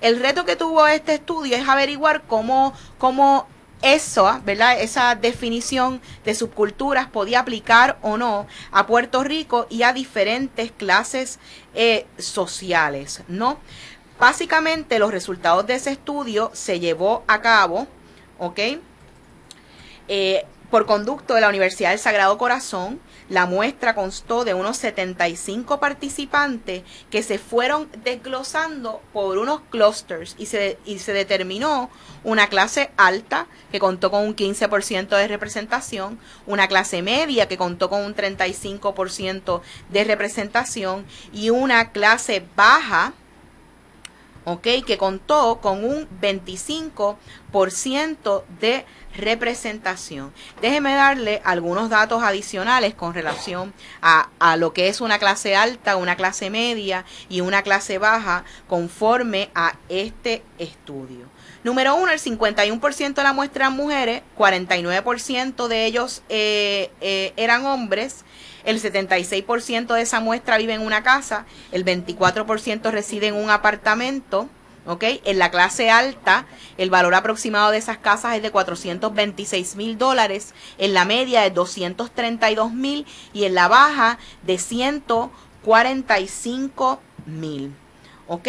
[0.04, 3.46] El reto que tuvo este estudio es averiguar cómo, cómo
[3.80, 4.78] eso, ¿verdad?
[4.78, 11.38] Esa definición de subculturas podía aplicar o no a Puerto Rico y a diferentes clases
[11.74, 13.58] eh, sociales, ¿no?
[14.20, 17.86] Básicamente los resultados de ese estudio se llevó a cabo,
[18.38, 18.60] ¿ok?
[20.08, 25.80] Eh, por conducto de la Universidad del Sagrado Corazón, la muestra constó de unos 75
[25.80, 31.90] participantes que se fueron desglosando por unos clusters y se, y se determinó
[32.22, 37.88] una clase alta que contó con un 15% de representación, una clase media que contó
[37.88, 39.60] con un 35%
[39.90, 43.14] de representación y una clase baja
[44.44, 44.68] ¿ok?
[44.86, 48.84] Que contó con un 25% de
[49.16, 50.32] representación.
[50.60, 55.96] Déjeme darle algunos datos adicionales con relación a, a, lo que es una clase alta,
[55.96, 61.34] una clase media y una clase baja conforme a este estudio.
[61.64, 67.64] Número uno, el 51% de la muestra eran mujeres, 49% de ellos eh, eh, eran
[67.64, 68.26] hombres,
[68.64, 74.48] el 76% de esa muestra vive en una casa, el 24% reside en un apartamento,
[74.86, 75.04] ¿ok?
[75.24, 76.46] En la clase alta,
[76.78, 81.50] el valor aproximado de esas casas es de 426 mil dólares, en la media de
[81.50, 87.72] 232 mil y en la baja de 145 mil.
[88.26, 88.48] ¿Ok?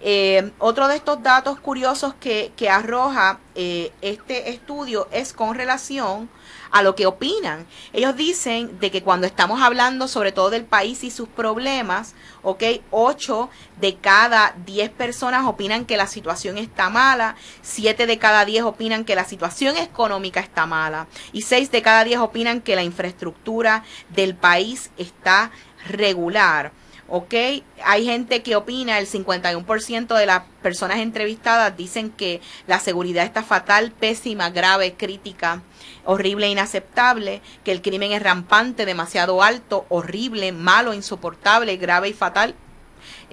[0.00, 6.28] Eh, otro de estos datos curiosos que, que arroja eh, este estudio es con relación
[6.74, 7.68] a lo que opinan.
[7.92, 12.64] Ellos dicen de que cuando estamos hablando sobre todo del país y sus problemas, ¿ok?
[12.90, 13.48] 8
[13.80, 19.04] de cada 10 personas opinan que la situación está mala, 7 de cada 10 opinan
[19.04, 23.84] que la situación económica está mala y 6 de cada 10 opinan que la infraestructura
[24.08, 25.52] del país está
[25.86, 26.72] regular.
[27.14, 27.32] ¿Ok?
[27.84, 33.44] Hay gente que opina, el 51% de las personas entrevistadas dicen que la seguridad está
[33.44, 35.62] fatal, pésima, grave, crítica,
[36.04, 42.56] horrible, inaceptable, que el crimen es rampante, demasiado alto, horrible, malo, insoportable, grave y fatal.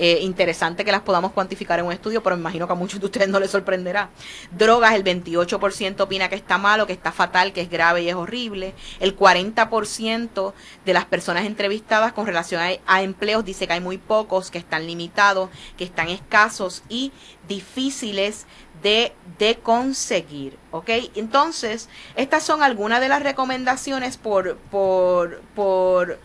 [0.04, 3.00] Eh, interesante que las podamos cuantificar en un estudio, pero me imagino que a muchos
[3.00, 4.10] de ustedes no les sorprenderá.
[4.50, 8.16] Drogas, el 28% opina que está malo, que está fatal, que es grave y es
[8.16, 8.74] horrible.
[9.00, 10.54] El 40%
[10.86, 14.88] de las personas entrevistadas con relación a, empleos dice que hay muy pocos, que están
[14.88, 17.12] limitados, que están escasos y
[17.48, 18.48] difíciles
[18.82, 20.90] de, de, conseguir, ¿ok?
[21.14, 26.18] Entonces, estas son algunas de las recomendaciones por, por, por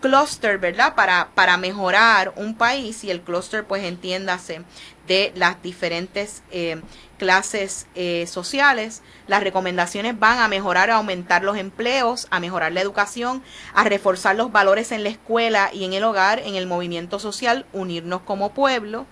[0.00, 0.94] clúster, ¿verdad?
[0.94, 4.62] Para, para mejorar un país y el clúster pues entiéndase
[5.06, 6.80] de las diferentes eh,
[7.18, 9.02] clases eh, sociales.
[9.26, 13.42] Las recomendaciones van a mejorar, a aumentar los empleos, a mejorar la educación,
[13.74, 17.66] a reforzar los valores en la escuela y en el hogar, en el movimiento social,
[17.72, 19.06] unirnos como pueblo,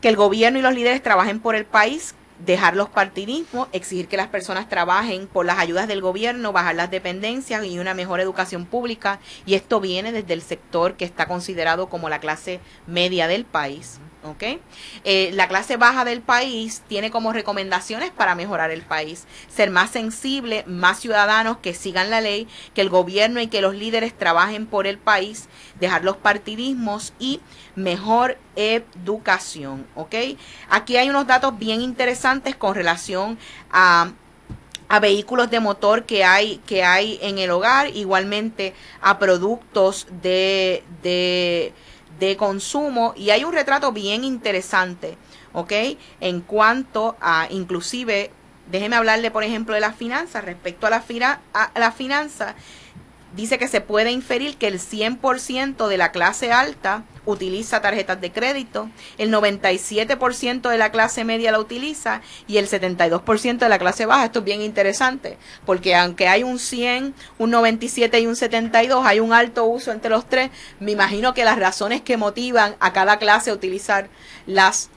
[0.00, 4.16] que el gobierno y los líderes trabajen por el país, dejar los partidismos, exigir que
[4.16, 8.66] las personas trabajen por las ayudas del gobierno, bajar las dependencias y una mejor educación
[8.66, 9.20] pública.
[9.46, 14.00] Y esto viene desde el sector que está considerado como la clase media del país.
[14.24, 14.60] ¿Ok?
[15.04, 19.26] Eh, la clase baja del país tiene como recomendaciones para mejorar el país.
[19.48, 23.74] Ser más sensible, más ciudadanos que sigan la ley, que el gobierno y que los
[23.74, 27.40] líderes trabajen por el país, dejar los partidismos y
[27.74, 30.14] mejor educación, ¿ok?
[30.68, 33.38] Aquí hay unos datos bien interesantes con relación
[33.70, 34.12] a
[34.90, 40.82] a vehículos de motor que hay que hay en el hogar, igualmente a productos de,
[41.00, 41.72] de
[42.20, 45.16] de consumo y hay un retrato bien interesante,
[45.52, 45.72] ¿ok?
[46.20, 48.30] En cuanto a inclusive,
[48.70, 51.02] déjeme hablarle por ejemplo de las finanzas, respecto a la,
[51.54, 52.54] a la finanza,
[53.34, 58.32] dice que se puede inferir que el 100% de la clase alta utiliza tarjetas de
[58.32, 58.88] crédito,
[59.18, 64.26] el 97% de la clase media la utiliza y el 72% de la clase baja.
[64.26, 69.20] Esto es bien interesante, porque aunque hay un 100, un 97 y un 72, hay
[69.20, 70.50] un alto uso entre los tres.
[70.78, 74.08] Me imagino que las razones que motivan a cada clase a utilizar
[74.46, 74.90] las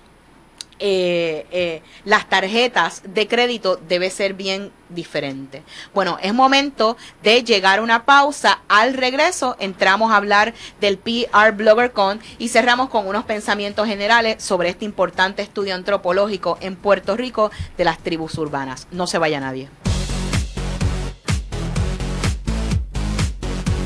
[0.86, 5.64] eh, eh, las tarjetas de crédito debe ser bien diferente.
[5.94, 8.60] Bueno, es momento de llegar a una pausa.
[8.68, 14.68] Al regreso entramos a hablar del PR BloggerCon y cerramos con unos pensamientos generales sobre
[14.68, 18.90] este importante estudio antropológico en Puerto Rico de las tribus urbanas.
[18.92, 19.70] No se vaya nadie.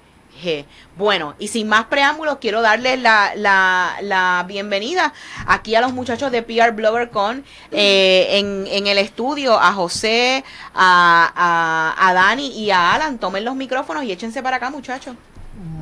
[0.97, 5.13] bueno, y sin más preámbulos, quiero darles la, la, bienvenida
[5.47, 10.43] aquí a los muchachos de PR Blogger Con eh, en, en, el estudio, a José,
[10.73, 13.17] a, a, Dani y a Alan.
[13.17, 15.15] Tomen los micrófonos y échense para acá, muchachos.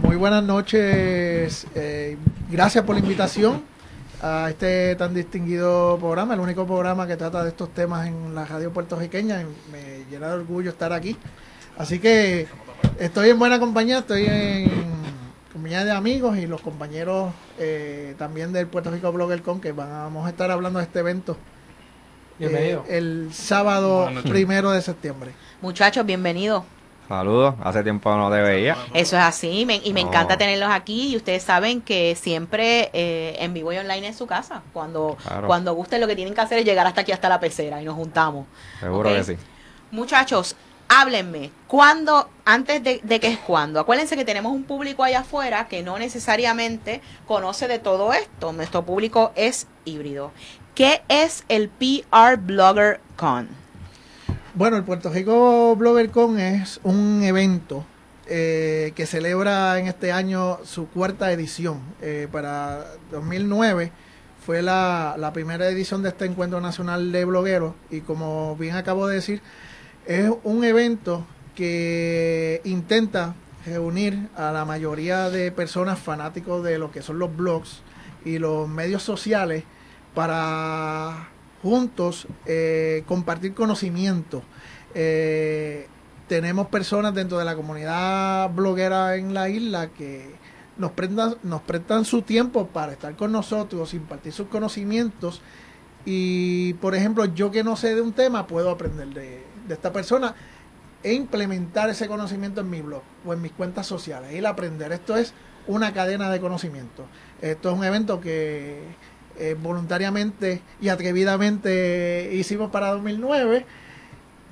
[0.02, 2.18] Muy buenas noches, eh,
[2.50, 3.64] gracias por la invitación
[4.22, 8.46] a este tan distinguido programa, el único programa que trata de estos temas en la
[8.46, 9.44] radio puertorriqueña.
[9.72, 11.18] Me llena de orgullo estar aquí.
[11.78, 12.48] Así que
[13.00, 14.72] Estoy en buena compañía, estoy en
[15.52, 20.26] compañía de amigos y los compañeros eh, también del Puerto Rico Blogger Con que vamos
[20.26, 21.38] a estar hablando de este evento
[22.40, 25.32] eh, el sábado primero de septiembre.
[25.62, 26.64] Muchachos, bienvenidos.
[27.08, 28.78] Saludos, hace tiempo no te veía.
[28.94, 30.08] Eso es así, me- y me No.
[30.10, 31.10] encanta tenerlos aquí.
[31.14, 34.62] Y ustedes saben que siempre eh, en vivo y online en su casa.
[34.72, 35.48] Cuando, Claro.
[35.48, 37.86] cuando gusten, lo que tienen que hacer es llegar hasta aquí, hasta la pecera, y
[37.86, 38.48] nos juntamos.
[38.80, 39.38] Seguro que sí.
[39.92, 40.56] Muchachos,
[41.02, 41.52] háblenme.
[41.68, 43.80] ¿Cuándo, antes de, de que es cuándo?
[43.80, 48.54] Acuérdense que tenemos un público allá afuera que no necesariamente conoce de todo esto.
[48.54, 50.32] Nuestro público es híbrido.
[50.76, 53.48] ¿Qué es el PR Blogger Con?
[54.54, 57.86] Bueno, el Puerto Rico Blogger Con es un evento
[58.28, 61.82] eh, que celebra en este año su cuarta edición.
[62.02, 63.92] Eh, para 2009
[64.46, 69.08] fue la, la primera edición de este encuentro nacional de blogueros y como bien acabo
[69.08, 69.42] de decir,
[70.06, 73.36] es un evento que intenta
[73.66, 77.82] reunir a la mayoría de personas fanáticos de lo que son los blogs
[78.26, 79.64] y los medios sociales
[80.14, 81.30] para
[81.62, 84.44] juntos eh, compartir conocimiento.
[84.94, 85.88] Eh,
[86.28, 90.36] tenemos personas dentro de la comunidad bloguera en la isla que
[90.78, 95.42] nos prestan, nos prestan su tiempo para estar con nosotros, impartir sus conocimientos
[96.06, 99.92] y, por ejemplo, yo que no sé de un tema, puedo aprender de, de esta
[99.92, 100.36] persona
[101.04, 104.44] e implementar ese conocimiento en mi blog o en mis cuentas sociales.
[104.44, 104.92] A aprender.
[104.92, 105.34] Esto es
[105.68, 107.06] una cadena de conocimiento.
[107.42, 108.82] Esto es un evento que
[109.38, 113.66] eh, voluntariamente y atrevidamente hicimos para 2009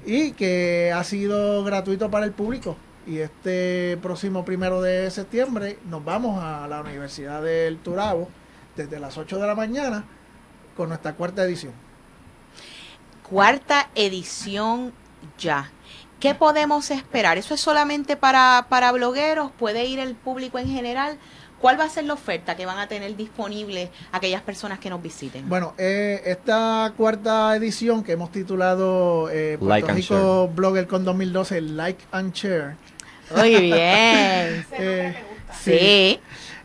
[0.05, 2.75] y que ha sido gratuito para el público.
[3.07, 8.29] Y este próximo primero de septiembre nos vamos a la Universidad del Turabo
[8.75, 10.05] desde las 8 de la mañana
[10.75, 11.73] con nuestra cuarta edición.
[13.27, 14.93] Cuarta edición
[15.37, 15.71] ya.
[16.19, 17.37] ¿Qué podemos esperar?
[17.37, 19.51] ¿Eso es solamente para, para blogueros?
[19.57, 21.17] ¿Puede ir el público en general?
[21.59, 25.01] ¿Cuál va a ser la oferta que van a tener disponible aquellas personas que nos
[25.01, 25.47] visiten?
[25.49, 31.03] Bueno, eh, esta cuarta edición que hemos titulado eh, Puerto Like and Rico Blogger con
[31.05, 32.75] 2012, Like and Share,
[33.35, 33.71] Muy bien.
[34.71, 35.15] eh,
[35.59, 36.19] Sí.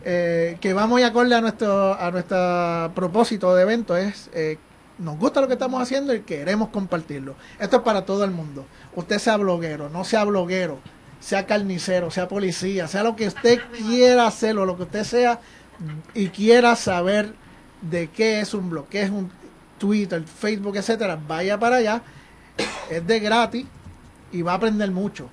[0.04, 4.58] eh, que va muy acorde a nuestro a nuestro propósito de evento es eh,
[4.98, 7.34] nos gusta lo que estamos haciendo y queremos compartirlo.
[7.58, 8.66] Esto es para todo el mundo.
[8.94, 10.78] Usted sea bloguero, no sea bloguero,
[11.20, 15.40] sea carnicero, sea policía, sea lo que usted quiera hacer o lo que usted sea
[16.14, 17.34] y quiera saber
[17.82, 19.30] de qué es un blog, qué es un
[19.78, 22.02] Twitter, Facebook, etcétera, vaya para allá.
[22.90, 23.66] Es de gratis
[24.32, 25.28] y va a aprender mucho.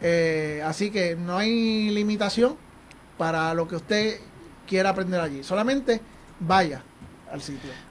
[0.00, 2.56] Eh, así que no hay limitación
[3.18, 4.20] para lo que usted
[4.66, 5.44] quiera aprender allí.
[5.44, 6.00] Solamente
[6.40, 6.82] vaya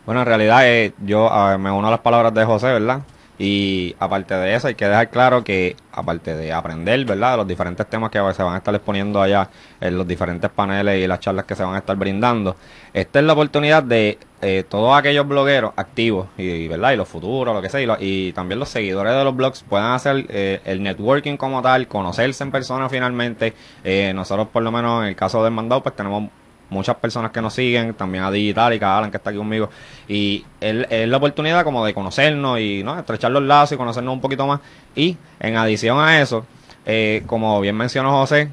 [0.05, 3.01] Bueno, en realidad eh, yo me uno a las palabras de José, ¿verdad?
[3.43, 7.37] Y aparte de eso, hay que dejar claro que, aparte de aprender, ¿verdad?
[7.37, 9.49] Los diferentes temas que se van a estar exponiendo allá
[9.79, 12.55] en los diferentes paneles y las charlas que se van a estar brindando,
[12.93, 16.91] esta es la oportunidad de eh, todos aquellos blogueros activos, y, ¿verdad?
[16.91, 19.63] Y los futuros, lo que sea, y, lo- y también los seguidores de los blogs
[19.63, 23.55] puedan hacer eh, el networking como tal, conocerse en persona finalmente.
[23.83, 26.29] Eh, nosotros, por lo menos en el caso del mandado, pues tenemos
[26.71, 29.69] muchas personas que nos siguen, también a Digitalica, a Alan que está aquí conmigo,
[30.07, 32.97] y es la oportunidad como de conocernos y ¿no?
[32.97, 34.61] estrechar los lazos y conocernos un poquito más.
[34.95, 36.45] Y en adición a eso,
[36.85, 38.51] eh, como bien mencionó José,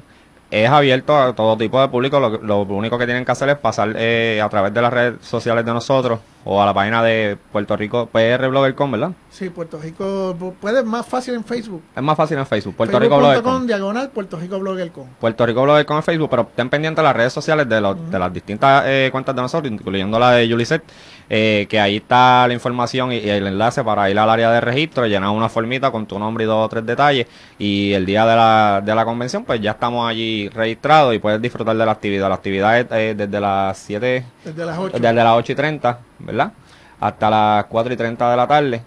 [0.51, 3.57] es abierto a todo tipo de público, lo, lo único que tienen que hacer es
[3.57, 6.19] pasar eh, a través de las redes sociales de nosotros
[6.51, 9.11] o a la página de Puerto Rico PR Blogger.com, ¿verdad?
[9.29, 11.83] Sí, Puerto Rico, puede más fácil en Facebook.
[11.95, 13.67] Es más fácil en Facebook, Puerto Rico Blogger.com.
[13.67, 15.05] Diagonal Puerto Rico Blogger con.
[15.19, 18.09] Puerto Rico Blogger con el Facebook, pero estén pendientes de las redes sociales de, los,
[18.09, 20.81] de las distintas eh, cuentas de nosotros, incluyendo la de Juliset,
[21.29, 24.61] eh, que ahí está la información y, y el enlace para ir al área de
[24.61, 27.27] registro, llenar una formita con tu nombre y dos o tres detalles,
[27.59, 31.41] y el día de la, de la convención, pues ya estamos allí registrados y puedes
[31.41, 32.29] disfrutar de la actividad.
[32.29, 34.99] La actividad es eh, desde las 7 Desde las 8.
[34.99, 36.51] desde las 8 y 30, ¿verdad?
[36.99, 38.81] Hasta las 4 y 30 de la tarde.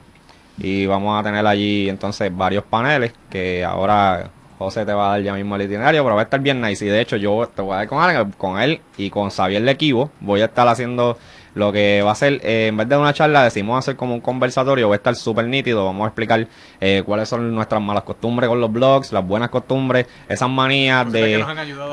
[0.58, 5.22] Y vamos a tener allí entonces varios paneles que ahora José te va a dar
[5.22, 6.84] ya mismo el itinerario, pero va a estar bien nice.
[6.84, 10.10] Y de hecho yo te voy a dar con, con él y con Xavier Lequivo.
[10.20, 11.16] Voy a estar haciendo
[11.54, 14.20] lo que va a ser, eh, en vez de una charla, decimos hacer como un
[14.20, 14.88] conversatorio.
[14.88, 15.84] Va a estar súper nítido.
[15.84, 16.46] Vamos a explicar
[16.80, 21.12] eh, cuáles son nuestras malas costumbres con los blogs, las buenas costumbres, esas manías Cosas
[21.12, 21.44] de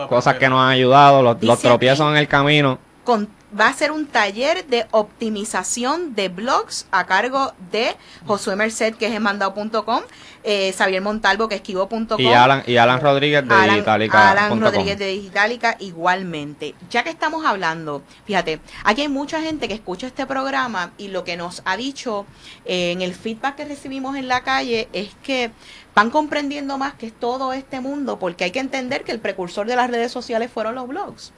[0.07, 2.79] cosas que nos han ayudado, los, los tropiezos en el camino.
[3.03, 8.95] Con- va a ser un taller de optimización de blogs a cargo de Josué Merced,
[8.95, 10.01] que es en mandado.com,
[10.43, 12.19] eh, Xavier Montalvo, que es esquivo.com.
[12.19, 14.31] Y Alan, y Alan Rodríguez de Alan, Digitalica.
[14.31, 14.73] Alan punto com.
[14.73, 16.75] Rodríguez de Digitalica igualmente.
[16.89, 21.23] Ya que estamos hablando, fíjate, aquí hay mucha gente que escucha este programa y lo
[21.23, 22.25] que nos ha dicho
[22.65, 25.51] eh, en el feedback que recibimos en la calle es que
[25.95, 29.67] van comprendiendo más que es todo este mundo, porque hay que entender que el precursor
[29.67, 31.33] de las redes sociales fueron los blogs.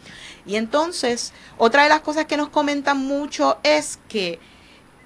[0.45, 4.39] Y entonces, otra de las cosas que nos comentan mucho es que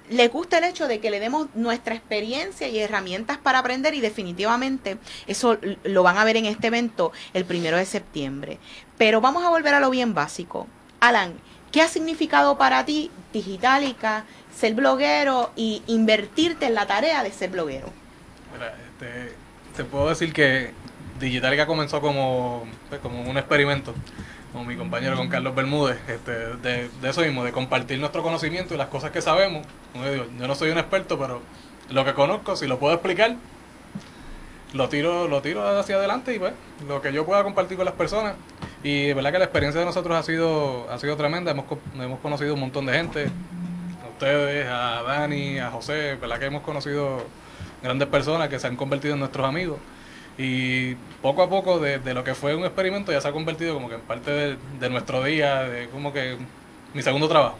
[0.08, 4.00] les gusta el hecho de que le demos nuestra experiencia y herramientas para aprender y
[4.00, 8.58] definitivamente eso lo van a ver en este evento el primero de septiembre.
[8.98, 10.66] Pero vamos a volver a lo bien básico.
[11.00, 11.34] Alan,
[11.72, 14.24] ¿qué ha significado para ti Digitalica,
[14.54, 17.90] ser bloguero y invertirte en la tarea de ser bloguero?
[18.52, 19.34] Mira, este,
[19.76, 20.70] te puedo decir que
[21.20, 23.94] Digitalica comenzó como, pues, como un experimento
[24.52, 28.78] con mi compañero, con Carlos Bermúdez, este, de, eso mismo, de compartir nuestro conocimiento y
[28.78, 29.66] las cosas que sabemos.
[29.94, 31.42] yo no soy un experto, pero
[31.90, 33.36] lo que conozco, si lo puedo explicar,
[34.72, 36.54] lo tiro, lo tiro hacia adelante y pues,
[36.88, 38.34] lo que yo pueda compartir con las personas.
[38.82, 42.20] Y de verdad que la experiencia de nosotros ha sido, ha sido tremenda, hemos, hemos
[42.20, 43.30] conocido un montón de gente,
[44.04, 47.22] a ustedes, a Dani, a José, verdad que hemos conocido
[47.82, 49.78] grandes personas que se han convertido en nuestros amigos.
[50.38, 53.88] Y poco a poco de, lo que fue un experimento ya se ha convertido como
[53.88, 56.36] que en parte de, nuestro día, de como que
[56.92, 57.58] mi segundo trabajo.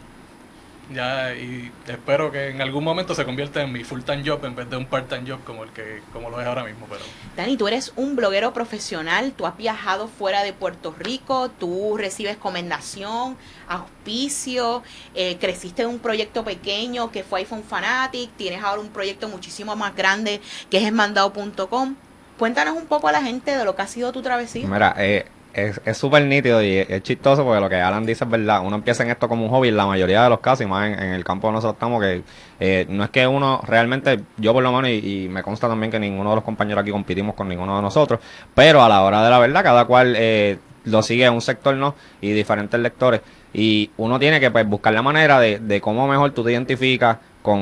[0.93, 4.69] Ya, y espero que en algún momento se convierta en mi full-time job en vez
[4.69, 6.85] de un part-time job como el que como lo es ahora mismo.
[6.89, 7.01] Pero...
[7.35, 12.37] Dani, tú eres un bloguero profesional, tú has viajado fuera de Puerto Rico, tú recibes
[12.37, 13.35] comendación,
[13.67, 14.81] auspicio,
[15.13, 19.75] eh, creciste en un proyecto pequeño que fue iPhone Fanatic, tienes ahora un proyecto muchísimo
[19.75, 21.95] más grande que es esmandado.com.
[22.39, 24.67] Cuéntanos un poco a la gente de lo que ha sido tu travesía.
[24.67, 25.25] Mira, eh,
[25.57, 28.61] es súper nítido y es, chistoso porque lo que Alan dice es verdad.
[28.63, 30.87] Uno empieza en esto como un hobby en la mayoría de los casos, y más
[30.87, 32.23] en, el campo de nosotros estamos, que
[32.59, 35.99] eh, no es que uno realmente, yo por lo menos, y, me consta también que
[35.99, 38.19] ninguno de los compañeros aquí competimos con ninguno de nosotros,
[38.53, 41.75] pero a la hora de la verdad, cada cual eh, lo sigue en un sector,
[41.75, 41.95] ¿no?
[42.21, 43.21] Y diferentes lectores.
[43.53, 47.17] Y uno tiene que pues, buscar la manera de, de cómo mejor tú te identificas,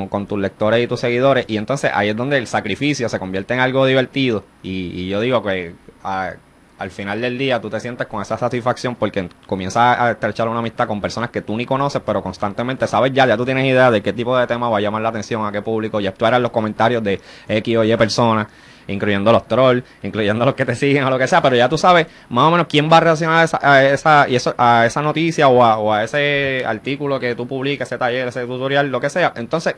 [0.09, 1.45] con, tus lectores y tus seguidores.
[1.47, 4.43] Y entonces ahí es donde el sacrificio se convierte en algo divertido.
[4.63, 5.75] Y, yo digo que
[6.77, 10.59] al final del día tú te sientes con esa satisfacción porque comienzas a estrechar una
[10.59, 13.91] amistad con personas que tú ni conoces, pero constantemente sabes ya, ya tú tienes idea
[13.91, 16.25] de qué tipo de tema va a llamar la atención, a qué público, ya tú
[16.25, 18.47] eras los comentarios de X o Y personas
[18.87, 21.75] incluyendo los trolls, incluyendo los que te siguen o lo que sea, pero ya tú
[21.75, 24.85] sabes más o menos quién va a reaccionar a esa, a esa, y eso, a
[24.85, 29.09] esa noticia o a, ese artículo que tú publicas, ese taller, ese tutorial, lo que
[29.09, 29.33] sea.
[29.37, 29.75] Entonces,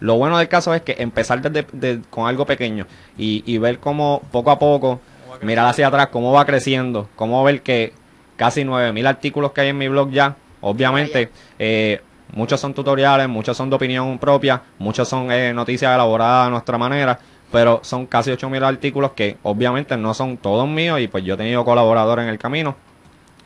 [0.00, 2.86] lo bueno del caso es que empezar desde, con algo pequeño
[3.16, 5.00] y ver cómo poco a poco,
[5.42, 7.92] mirar hacia atrás, cómo va creciendo, cómo ver que
[8.36, 12.00] casi 9000 artículos que hay en mi blog ya, obviamente, eh,
[12.32, 16.78] muchos son tutoriales, muchos son de opinión propia, muchos son eh, noticias elaboradas a nuestra
[16.78, 17.18] manera,
[17.50, 21.36] pero son casi 8.000 artículos que obviamente no son todos míos y pues yo he
[21.36, 22.76] tenido colaboradores en el camino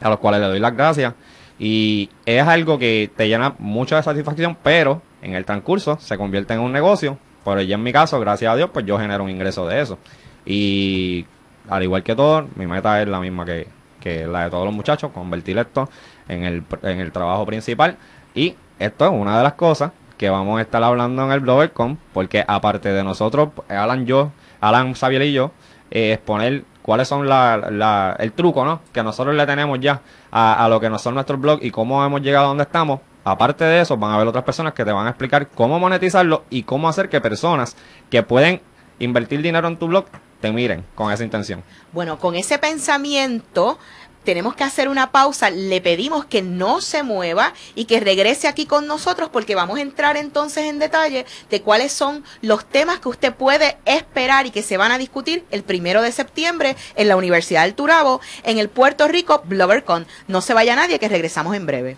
[0.00, 1.14] a los cuales le doy las gracias
[1.58, 6.54] y es algo que te llena mucho de satisfacción, pero en el transcurso se convierte
[6.54, 9.30] en un negocio, por ya en mi caso, gracias a Dios, pues yo genero un
[9.30, 9.98] ingreso de eso.
[10.44, 11.24] Y
[11.68, 13.68] al igual que todo, mi meta es la misma que,
[14.00, 15.88] que la de todos los muchachos, convertir esto
[16.28, 17.96] en el, en el trabajo principal
[18.34, 21.98] y esto es una de las cosas que vamos a estar hablando en el BloggerCon,
[22.12, 25.50] porque aparte de nosotros, Alan, yo, Alan Xavier y yo,
[25.90, 28.82] eh, exponer cuáles son la, el truco, ¿no?
[28.92, 30.00] Que nosotros le tenemos ya
[30.30, 33.00] a, lo que no son nuestros blogs y cómo hemos llegado a donde estamos.
[33.24, 36.44] Aparte de eso, van a haber otras personas que te van a explicar cómo monetizarlo
[36.50, 37.76] y cómo hacer que personas
[38.10, 38.60] que pueden
[38.98, 40.06] invertir dinero en tu blog
[40.42, 41.64] te miren con esa intención.
[41.92, 43.78] Bueno, con ese pensamiento
[44.24, 48.66] tenemos que hacer una pausa, le pedimos que no se mueva y que regrese aquí
[48.66, 53.08] con nosotros porque vamos a entrar entonces en detalle de cuáles son los temas que
[53.08, 57.16] usted puede esperar y que se van a discutir el primero de septiembre en la
[57.16, 60.06] Universidad del Turabo en el Puerto Rico BloggerCon.
[60.28, 61.96] No se vaya nadie que regresamos en breve.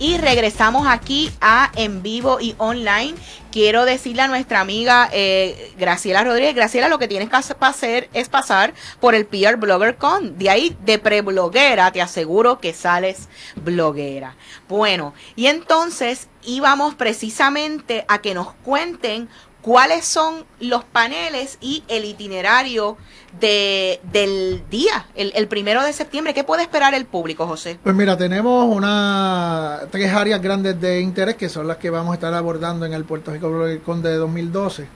[0.00, 3.14] Y regresamos aquí a en vivo y online.
[3.52, 8.28] Quiero decirle a nuestra amiga eh, Graciela Rodríguez, Graciela, lo que tienes que hacer es
[8.30, 10.38] pasar por el PR Blogger Con.
[10.38, 14.36] De ahí, de pre-bloguera, te aseguro que sales bloguera.
[14.68, 19.28] Bueno, y entonces íbamos precisamente a que nos cuenten
[19.62, 22.96] cuáles son los paneles y el itinerario
[23.40, 26.34] de, del día, el, primero de septiembre.
[26.34, 27.78] ¿Qué puede esperar el público, José?
[27.82, 32.14] Pues mira, tenemos una, tres áreas grandes de interés que son las que vamos a
[32.14, 33.50] estar abordando en el Puerto Rico
[33.84, 34.86] Con de 2012,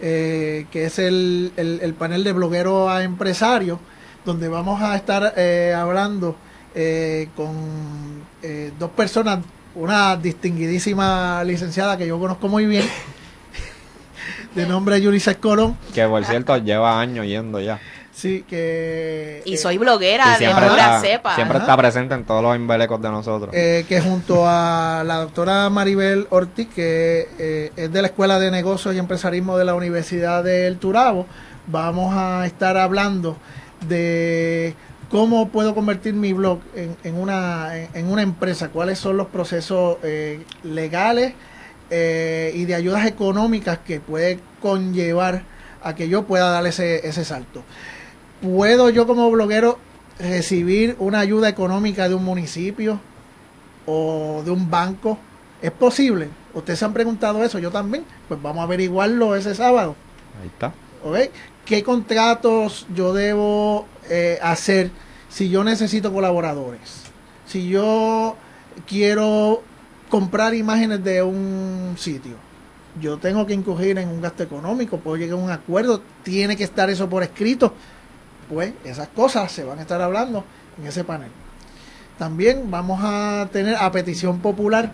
[0.00, 3.80] eh, que es el, el, panel de bloguero a empresario,
[4.24, 6.36] donde vamos a estar eh, hablando
[6.74, 8.22] eh, con
[8.78, 9.38] dos personas,
[9.74, 12.84] una distinguidísima licenciada que yo conozco muy bien
[14.54, 15.76] de nombre Yulisa Colón.
[15.94, 17.80] Que por cierto lleva años yendo ya.
[18.12, 19.42] Sí, que...
[19.46, 21.34] Y soy bloguera de pura cepa.
[21.34, 23.54] Siempre está presente en todos los embelecos de nosotros.
[23.54, 28.50] Eh, que junto a la doctora Maribel Ortiz, que eh, es de la Escuela de
[28.50, 31.26] Negocios y Empresarismo de la Universidad del Turabo,
[31.66, 33.38] vamos a estar hablando
[33.88, 34.74] de
[35.12, 38.70] ¿Cómo puedo convertir mi blog en, en una, en, en una empresa?
[38.70, 41.34] ¿Cuáles son los procesos eh, legales
[41.94, 45.42] eh, y de ayudas económicas que puede conllevar
[45.82, 47.62] a que yo pueda dar ese, ese salto?
[48.40, 49.78] ¿Puedo yo como bloguero
[50.18, 52.98] recibir una ayuda económica de un municipio
[53.84, 55.18] o de un banco?
[55.60, 56.30] ¿Es posible?
[56.54, 58.06] Ustedes se han preguntado eso, yo también.
[58.26, 59.94] Pues vamos a averiguarlo ese sábado.
[60.40, 60.72] Ahí está.
[61.04, 61.30] ¿ok?
[61.66, 64.90] ¿Qué contratos yo debo eh, hacer
[65.28, 67.02] si yo necesito colaboradores?
[67.46, 68.36] Si yo
[68.86, 69.62] quiero
[70.12, 72.34] comprar imágenes de un sitio,
[73.00, 76.64] yo tengo que incurrir en un gasto económico, puedo llegar a un acuerdo, tiene que
[76.64, 77.72] estar eso por escrito.
[78.46, 80.44] Pues esas cosas se van a estar hablando
[80.78, 81.30] en ese panel.
[82.18, 84.92] También vamos a tener a petición popular,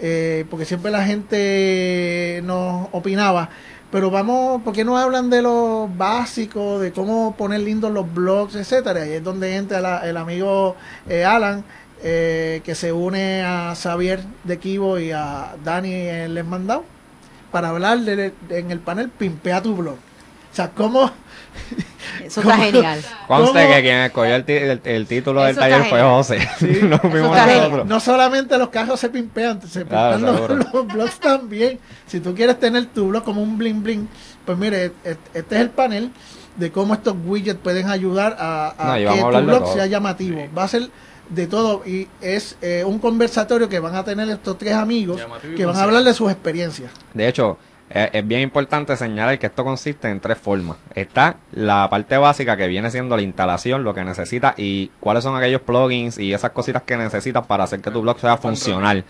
[0.00, 3.48] eh, porque siempre la gente nos opinaba,
[3.90, 8.54] pero vamos, ¿por qué no hablan de lo básico, de cómo poner lindos los blogs,
[8.54, 9.02] etcétera?
[9.02, 10.76] Ahí es donde entra la- el amigo
[11.08, 11.64] eh, Alan,
[12.04, 16.84] eh, que se une a Xavier de Kibo y a Dani Les Mandado,
[17.50, 19.94] para hablar de, de- en el panel Pimpea tu blog.
[19.94, 21.10] O sea, cómo...
[22.24, 23.00] Eso está genial.
[23.26, 26.02] Conste que quien escogió el, el- el título del Eso taller fue.
[26.02, 26.48] José.
[26.82, 27.86] no nosotros.
[27.86, 30.56] No solamente los carros se pimpean, se Claro, pimpean seguro.
[30.56, 31.78] los, los blogs también.
[32.06, 34.08] Si tú quieres tener tu blog como un bling bling,
[34.44, 36.10] pues mire, et- este es el panel
[36.56, 40.40] de cómo estos widgets pueden ayudar a, a No, y que tu blog sea llamativo.
[40.56, 40.88] Va a ser
[41.28, 45.56] de todo y es eh, un conversatorio que van a tener estos tres amigos Llamativo
[45.56, 46.90] que van a hablar de sus experiencias.
[47.12, 47.58] De hecho,
[47.90, 50.78] eh, es bien importante señalar que esto consiste en tres formas.
[50.94, 55.36] Está la parte básica que viene siendo la instalación, lo que necesitas y cuáles son
[55.36, 59.04] aquellos plugins y esas cositas que necesitas para hacer que tu blog sea funcional.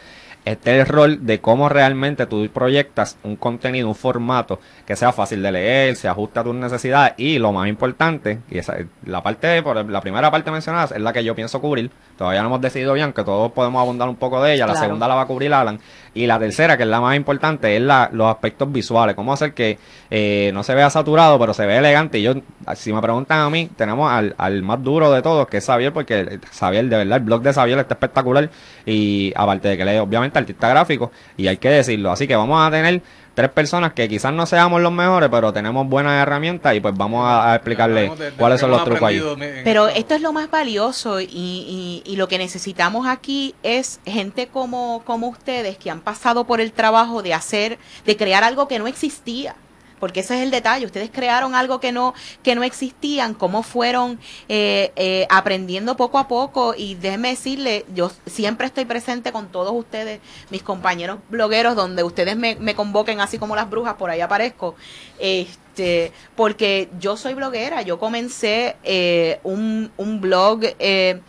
[0.44, 5.12] Este es el rol de cómo realmente tú proyectas un contenido, un formato que sea
[5.12, 8.76] fácil de leer, se ajuste a tus necesidades y lo más importante, y esa,
[9.06, 11.90] la parte, por la primera parte mencionada es la que yo pienso cubrir.
[12.18, 14.66] Todavía no hemos decidido bien que todos podemos abundar un poco de ella.
[14.66, 15.80] La segunda la va a cubrir Alan.
[16.14, 19.16] Y la tercera, que es la más importante, es la, los aspectos visuales.
[19.16, 19.78] Cómo hacer que
[20.10, 22.20] eh, no se vea saturado, pero se vea elegante.
[22.20, 22.34] Y yo,
[22.76, 25.92] si me preguntan a mí, tenemos al, al más duro de todos, que es Xavier,
[25.92, 28.48] porque Xavier, de verdad, el blog de Xavier está espectacular.
[28.86, 30.00] Y aparte de que él es,
[30.40, 32.10] artista gráfico, y hay que decirlo.
[32.12, 33.02] Así que vamos a tener
[33.34, 37.26] tres personas que quizás no seamos los mejores, pero tenemos buenas herramientas y pues vamos
[37.26, 39.20] a, a explicarle Hablamos de- de cuáles son los trucos ahí.
[39.64, 39.98] Pero esto.
[39.98, 45.02] esto es lo más valioso y, y- y lo que necesitamos aquí es gente como,
[45.04, 48.86] como ustedes que han pasado por el trabajo de hacer, de crear algo que no
[48.86, 49.56] existía.
[50.04, 50.84] Porque ese es el detalle.
[50.84, 56.28] Ustedes crearon algo que no, que no existían, cómo fueron eh, eh, aprendiendo poco a
[56.28, 56.74] poco.
[56.76, 62.36] Y déjeme decirle, yo siempre estoy presente con todos ustedes, mis compañeros blogueros, donde ustedes
[62.36, 64.74] me, me convoquen así como las brujas, por ahí aparezco.
[65.18, 71.22] Este, porque yo soy bloguera, yo comencé eh, un, un blog eh,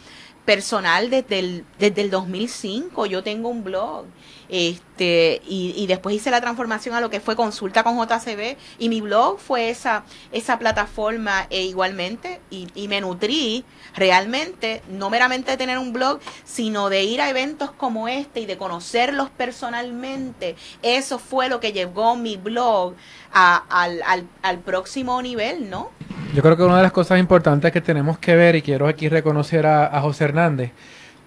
[0.44, 4.04] personal desde el, desde el 2005, yo tengo un blog.
[4.50, 9.02] Este, y, después hice la transformación a lo que fue consulta con JCB y mi
[9.02, 13.66] blog fue esa, esa plataforma e igualmente y, me nutrí
[13.96, 18.46] realmente, no meramente de tener un blog, sino de ir a eventos como este y
[18.46, 20.56] de conocerlos personalmente.
[20.82, 22.94] Eso fue lo que llevó mi blog
[23.32, 25.90] al, al, al próximo nivel, ¿no?
[26.34, 29.10] Yo creo que una de las cosas importantes que tenemos que ver, y quiero aquí
[29.10, 30.72] reconocer a José Hernández,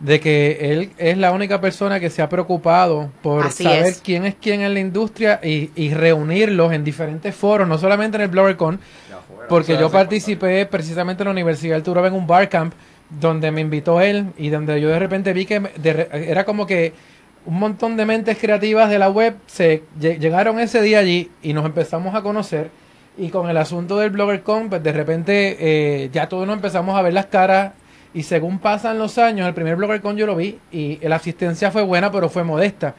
[0.00, 4.00] de que él es la única persona que se ha preocupado por Así saber es.
[4.00, 8.22] quién es quién en la industria y, y reunirlos en diferentes foros, no solamente en
[8.22, 8.78] el BloggerCon,
[9.48, 12.74] porque yo participé precisamente en la Universidad del Turabo en un barcamp
[13.10, 16.44] donde me invitó él y donde yo de repente vi que me- de re- era
[16.44, 16.92] como que
[17.46, 21.54] un montón de mentes creativas de la web se lle- llegaron ese día allí y
[21.54, 22.70] nos empezamos a conocer
[23.16, 27.02] y con el asunto del BloggerCon pues de repente eh, ya todos nos empezamos a
[27.02, 27.72] ver las caras
[28.14, 31.82] y según pasan los años el primer BloggerCon yo lo vi y la asistencia fue
[31.82, 32.94] buena pero fue modesta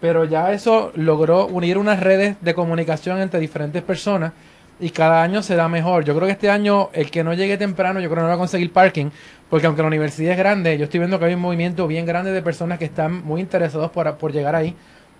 [0.00, 4.32] pero ya eso logró unir unas redes de comunicación entre diferentes personas
[4.80, 6.04] y cada año se da mejor.
[6.04, 8.34] Yo creo que este año el que no llegue temprano, yo creo que no va
[8.34, 9.06] a conseguir parking,
[9.48, 12.32] porque aunque la universidad es grande, yo estoy viendo que hay un movimiento bien grande
[12.32, 14.74] de personas que están muy interesados por, por llegar ahí,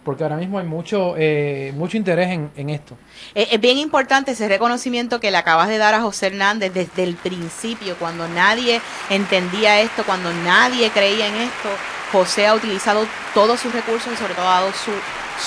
[0.05, 2.97] porque ahora mismo hay mucho eh, mucho interés en, en esto.
[3.35, 7.03] Es, es bien importante ese reconocimiento que le acabas de dar a José Hernández desde
[7.03, 8.81] el principio, cuando nadie
[9.11, 11.69] entendía esto, cuando nadie creía en esto.
[12.13, 14.93] José ha utilizado todos sus recursos y sobre todo ha dado su,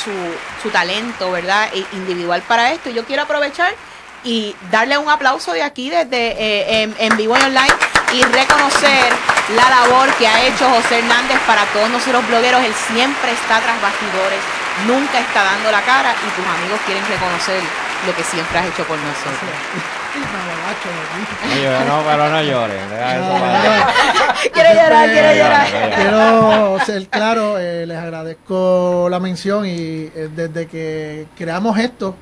[0.04, 0.12] su,
[0.62, 1.70] su talento, ¿verdad?
[1.74, 2.90] E- Individual para esto.
[2.90, 3.74] Y yo quiero aprovechar
[4.26, 7.72] y darle un aplauso de aquí desde eh, en, en vivo online
[8.14, 9.12] y reconocer
[9.56, 12.62] la labor que ha hecho José Hernández para todos nosotros blogueros.
[12.64, 14.40] Él siempre está tras bastidores,
[14.88, 17.62] nunca está dando la cara y tus amigos quieren reconocer
[18.06, 19.52] lo que siempre has hecho por nosotros.
[20.18, 22.82] No no, pero no llores.
[24.54, 25.68] quiero llorar, quiero Este, llorar.
[25.96, 29.72] Quiero ser claro, eh, les agradezco la mención y
[30.16, 32.16] eh, desde que creamos esto,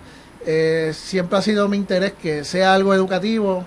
[0.45, 3.65] eh, siempre ha sido mi interés que sea algo educativo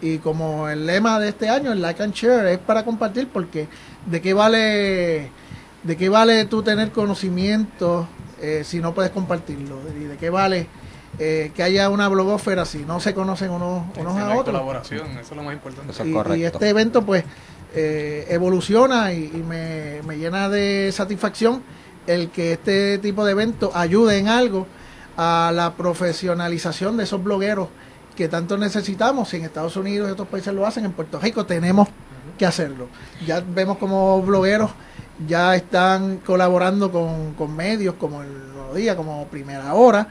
[0.00, 3.68] y como el lema de este año, el like and share, es para compartir porque
[4.06, 5.30] de qué vale,
[5.82, 8.08] de qué vale tú tener conocimiento
[8.40, 10.66] eh, si no puedes compartirlo y de qué vale
[11.18, 15.30] eh, que haya una blogósfera si no se conocen unos, unos a otros colaboración, eso
[15.30, 15.92] es lo más importante.
[15.92, 16.36] Eso es y, correcto.
[16.36, 17.24] y este evento pues
[17.74, 21.62] eh, evoluciona y, y me, me llena de satisfacción
[22.06, 24.66] el que este tipo de eventos ayude en algo
[25.16, 27.68] a la profesionalización de esos blogueros
[28.16, 29.28] que tanto necesitamos.
[29.28, 31.88] Si en Estados Unidos y otros países lo hacen, en Puerto Rico tenemos
[32.38, 32.88] que hacerlo.
[33.26, 34.70] Ya vemos como blogueros
[35.26, 40.08] ya están colaborando con, con medios como el Nuevo Día, como Primera Hora,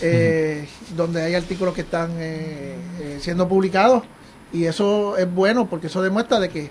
[0.00, 4.04] eh, donde hay artículos que están eh, eh, siendo publicados
[4.52, 6.70] y eso es bueno porque eso demuestra de que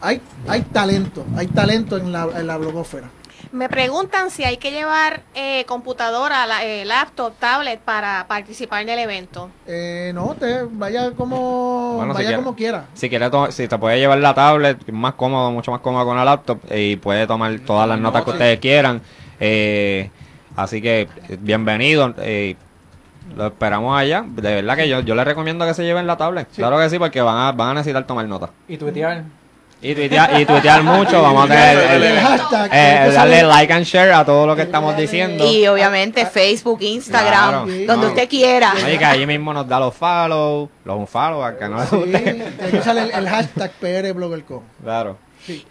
[0.00, 3.10] hay, hay talento, hay talento en la, en la blogósfera.
[3.54, 8.88] Me preguntan si hay que llevar eh, computadora, la- eh, laptop, tablet para participar en
[8.88, 9.48] el evento.
[9.68, 12.42] Eh, no, te vaya como Bueno, si vaya quiere.
[12.42, 12.86] como quiera.
[12.94, 16.04] Si quieres, to- si te puede llevar la tablet, es más cómodo, mucho más cómodo
[16.04, 19.00] con la laptop eh, y puede tomar todas las notas que ustedes quieran.
[19.38, 20.10] Eh,
[20.56, 22.12] así que eh, bienvenido.
[22.18, 22.56] eh,
[23.36, 24.24] lo esperamos allá.
[24.26, 26.48] De verdad que yo, yo les recomiendo que se lleven la tablet.
[26.56, 28.50] Claro que sí, porque van a, van a necesitar tomar notas.
[28.66, 29.22] Y tuitear.
[29.84, 31.20] Y tuitear, y tuitear mucho.
[31.20, 32.18] Vamos a tener El, el-
[32.72, 35.44] eh, darle like and share a todo lo que estamos diciendo.
[35.50, 37.86] Y obviamente Facebook, Instagram, Claro.
[37.86, 38.72] donde usted quiera.
[38.82, 42.70] Oye, que allí mismo nos da los follow, los unfollow, a que no les Sí,
[42.70, 44.62] que usar el, el hashtag PRBloggerCon.
[44.82, 45.18] Claro.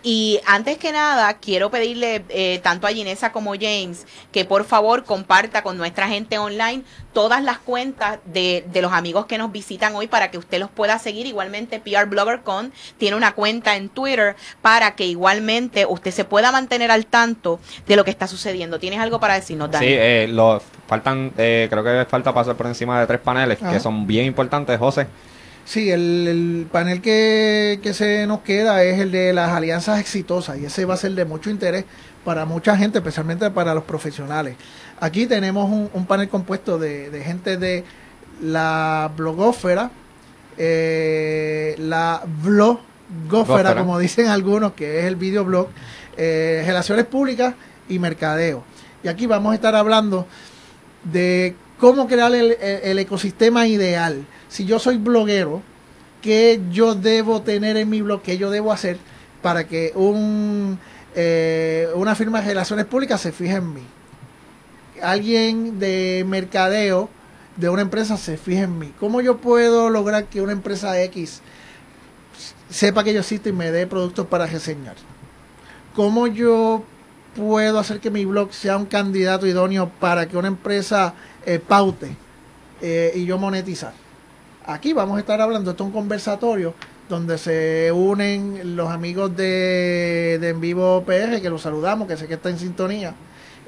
[0.03, 5.03] Y antes que nada, quiero pedirle eh, tanto a Ginesa como James que por favor
[5.03, 9.95] comparta con nuestra gente online todas las cuentas de, de los amigos que nos visitan
[9.95, 11.27] hoy para que usted los pueda seguir.
[11.27, 16.91] Igualmente, PR BloggerCon tiene una cuenta en Twitter para que igualmente usted se pueda mantener
[16.91, 18.79] al tanto de lo que está sucediendo.
[18.79, 19.85] ¿Tienes algo para decirnos, Dani?
[19.85, 23.71] Sí, eh, lo, faltan, eh, creo que falta pasar por encima de tres paneles Ajá.
[23.71, 25.07] que son bien importantes, José.
[25.65, 30.59] Sí, el, el panel que, que se nos queda es el de las alianzas exitosas
[30.59, 31.85] y ese va a ser de mucho interés
[32.25, 34.55] para mucha gente, especialmente para los profesionales.
[34.99, 37.83] Aquí tenemos un, un panel compuesto de, de gente de
[38.41, 39.89] la blogósfera,
[40.57, 42.23] eh, la
[43.29, 43.69] Gósfera.
[43.81, 45.67] como dicen algunos, que es el videoblog,
[46.17, 47.53] eh, relaciones públicas
[47.89, 48.63] y mercadeo.
[49.03, 50.25] Y aquí vamos a estar hablando
[51.03, 54.25] de cómo crear el- el ecosistema ideal.
[54.53, 55.63] Si yo soy bloguero,
[56.21, 58.21] ¿qué yo debo tener en mi blog?
[58.21, 58.99] ¿Qué yo debo hacer
[59.41, 59.91] para que
[61.15, 63.81] eh, una firma de relaciones públicas se fije en mí?
[65.01, 67.09] Alguien de mercadeo
[67.57, 68.93] de una empresa se fije en mí.
[68.99, 71.41] ¿Cómo yo puedo lograr que una empresa X
[72.69, 74.97] sepa que yo existo y me dé productos para reseñar?
[75.95, 76.83] ¿Cómo yo
[77.35, 82.15] puedo hacer que mi blog sea un candidato idóneo para que una empresa eh, paute
[82.83, 84.02] eh, y yo monetizar?
[84.65, 86.73] Aquí vamos a estar hablando, esto es un conversatorio
[87.09, 92.27] donde se unen los amigos de, de En Vivo PR, que los saludamos, que sé
[92.27, 93.13] que está en sintonía,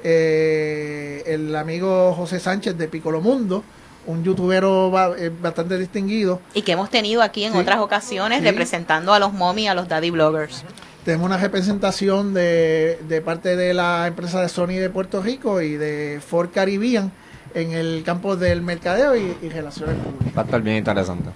[0.02, 3.62] eh, el amigo José Sánchez de Piccolo Mundo,
[4.06, 7.58] un youtubero eh, bastante distinguido, Y que hemos tenido aquí en Sí.
[7.58, 8.44] otras ocasiones Sí.
[8.44, 10.64] representando a los mommy a los daddy bloggers.
[11.04, 15.76] Tenemos una representación de, de parte de la empresa de Sony de Puerto Rico y
[15.76, 17.12] de Ford Caribbean
[17.56, 20.36] en el campo del mercadeo y, y relaciones públicas.
[20.36, 21.30] Va a estar bien interesante.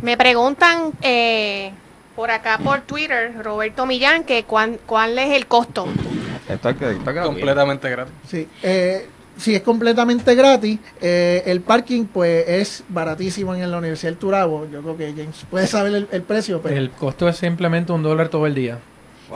[0.00, 1.72] Me preguntan eh,
[2.14, 5.86] por acá por Twitter, Roberto Millán, que cuán- cuál es el costo.
[6.48, 7.26] Esto es, que- esto es gratuito.
[7.32, 8.14] Completamente gratis.
[8.28, 10.78] Sí, eh, sí, es completamente gratis.
[11.00, 14.66] Eh, el parking, pues, es baratísimo en la Universidad del Turabo.
[14.70, 18.02] Yo creo que James puede saber el, el precio, pero El costo es simplemente un
[18.02, 18.78] dólar todo el día.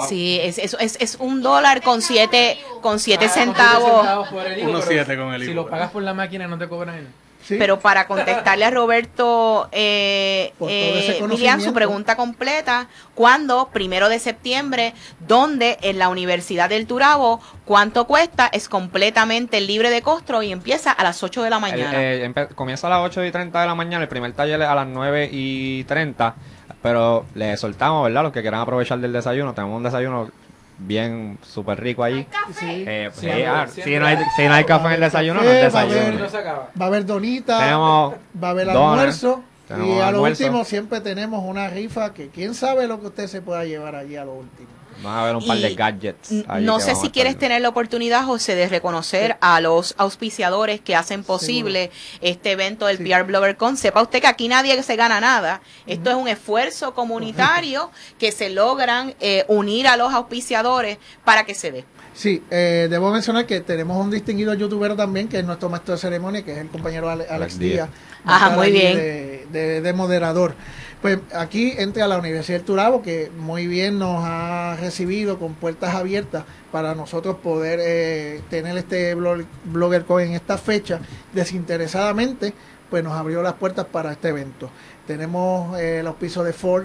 [0.09, 4.29] Sí, es, es, es, es un dólar con siete, con siete Ah, con centavos.
[4.29, 5.55] por el pero siete con el Si IVA.
[5.55, 7.09] lo pagas por la máquina no te cobran él.
[7.43, 11.19] sí, Pero para contestarle a Roberto eh, eh,
[11.61, 13.69] su pregunta completa, ¿cuándo?
[13.73, 14.95] Primero de septiembre,
[15.27, 15.79] ¿dónde?
[15.83, 18.49] En la Universidad del Turabo, ¿cuánto cuesta?
[18.53, 21.93] Es completamente libre de costo y empieza a las 8 de la El- mañana.
[21.95, 24.75] eh, comienza a las 8 y 30 de la mañana, el primer taller es a
[24.75, 26.35] las 9 y 30,
[26.83, 28.23] pero les soltamos, ¿verdad?
[28.25, 30.31] Los que quieran aprovechar del desayuno, tenemos un desayuno
[30.79, 32.27] bien súper rico allí.
[32.59, 32.85] sí.
[32.87, 35.01] Eh, Sí, sí, ah, siempre si, no hay, hay- si no hay café en el
[35.01, 36.25] desayuno, no es va a haber- desayuno.
[36.25, 36.69] No se acaba.
[36.81, 38.81] va a haber donita, Tenemos va a haber donas,
[39.25, 39.43] almuerzo.
[39.87, 43.41] Y a lo último siempre tenemos una rifa que quién sabe lo que usted se
[43.41, 44.69] pueda llevar allí a lo último.
[45.03, 46.31] Van a haber un par de gadgets.
[46.61, 47.41] No sé si quieres viendo.
[47.41, 51.91] tener la oportunidad, José, de reconocer a los auspiciadores que hacen posible
[52.21, 53.05] este evento del Sí.
[53.05, 53.77] PR Blogger Con.
[53.77, 55.61] Sepa usted que aquí nadie se gana nada.
[55.87, 61.55] Esto es un esfuerzo comunitario que se logran eh, unir a los auspiciadores para que
[61.55, 61.85] se dé.
[62.13, 66.01] Sí, eh, debo mencionar que tenemos un distinguido youtuber también, que es nuestro maestro de
[66.01, 67.73] ceremonia, que es el compañero Ale- Alex, Alex Díaz.
[67.89, 67.89] Díaz.
[68.29, 68.97] Va a Ajá, estar muy bien.
[68.97, 70.55] De, de- de moderador.
[71.03, 75.55] Pues aquí entre a la Universidad del Turabo, que muy bien nos ha recibido con
[75.55, 81.01] puertas abiertas para nosotros poder eh, tener este blog- Blogger Con en esta fecha.
[81.33, 82.53] Desinteresadamente,
[82.91, 84.69] pues nos abrió las puertas para este evento.
[85.07, 86.85] Tenemos eh, el auspicio de Ford,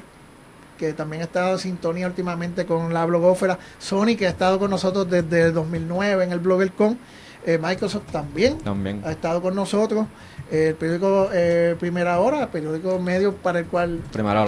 [0.77, 4.71] que también ha estado en sintonía últimamente con la blogófera, Sony, que ha estado con
[4.71, 6.97] nosotros desde el 2009 en el BloggerCon,
[7.45, 9.01] eh, Microsoft también También.
[9.05, 10.07] ha estado con nosotros,
[10.51, 14.01] eh, el periódico eh, Primera Hora, el periódico medio para el cual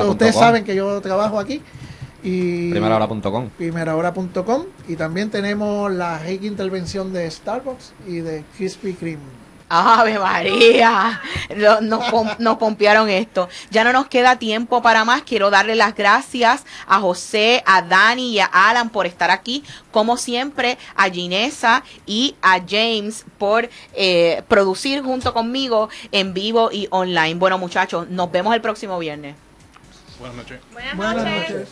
[0.09, 0.41] ustedes com.
[0.41, 1.61] saben que yo trabajo aquí,
[2.23, 3.49] y Primerahora.com.
[3.57, 9.36] primerahora.com, y también tenemos la rica intervención de Starbucks y de Krispy Kreme.
[9.69, 11.21] Ave María,
[11.81, 13.49] nos, pom- nos pompearon esto.
[13.69, 15.23] Ya no nos queda tiempo para más.
[15.23, 19.63] Quiero darle las gracias a José, a Dani y a Alan por estar aquí.
[19.91, 26.87] Como siempre, a Ginesa y a James por eh, producir junto conmigo en vivo y
[26.91, 27.35] online.
[27.35, 29.35] Bueno, muchachos, nos vemos el próximo viernes.
[30.19, 30.59] Buenas noches.
[30.95, 31.69] Buenas noches.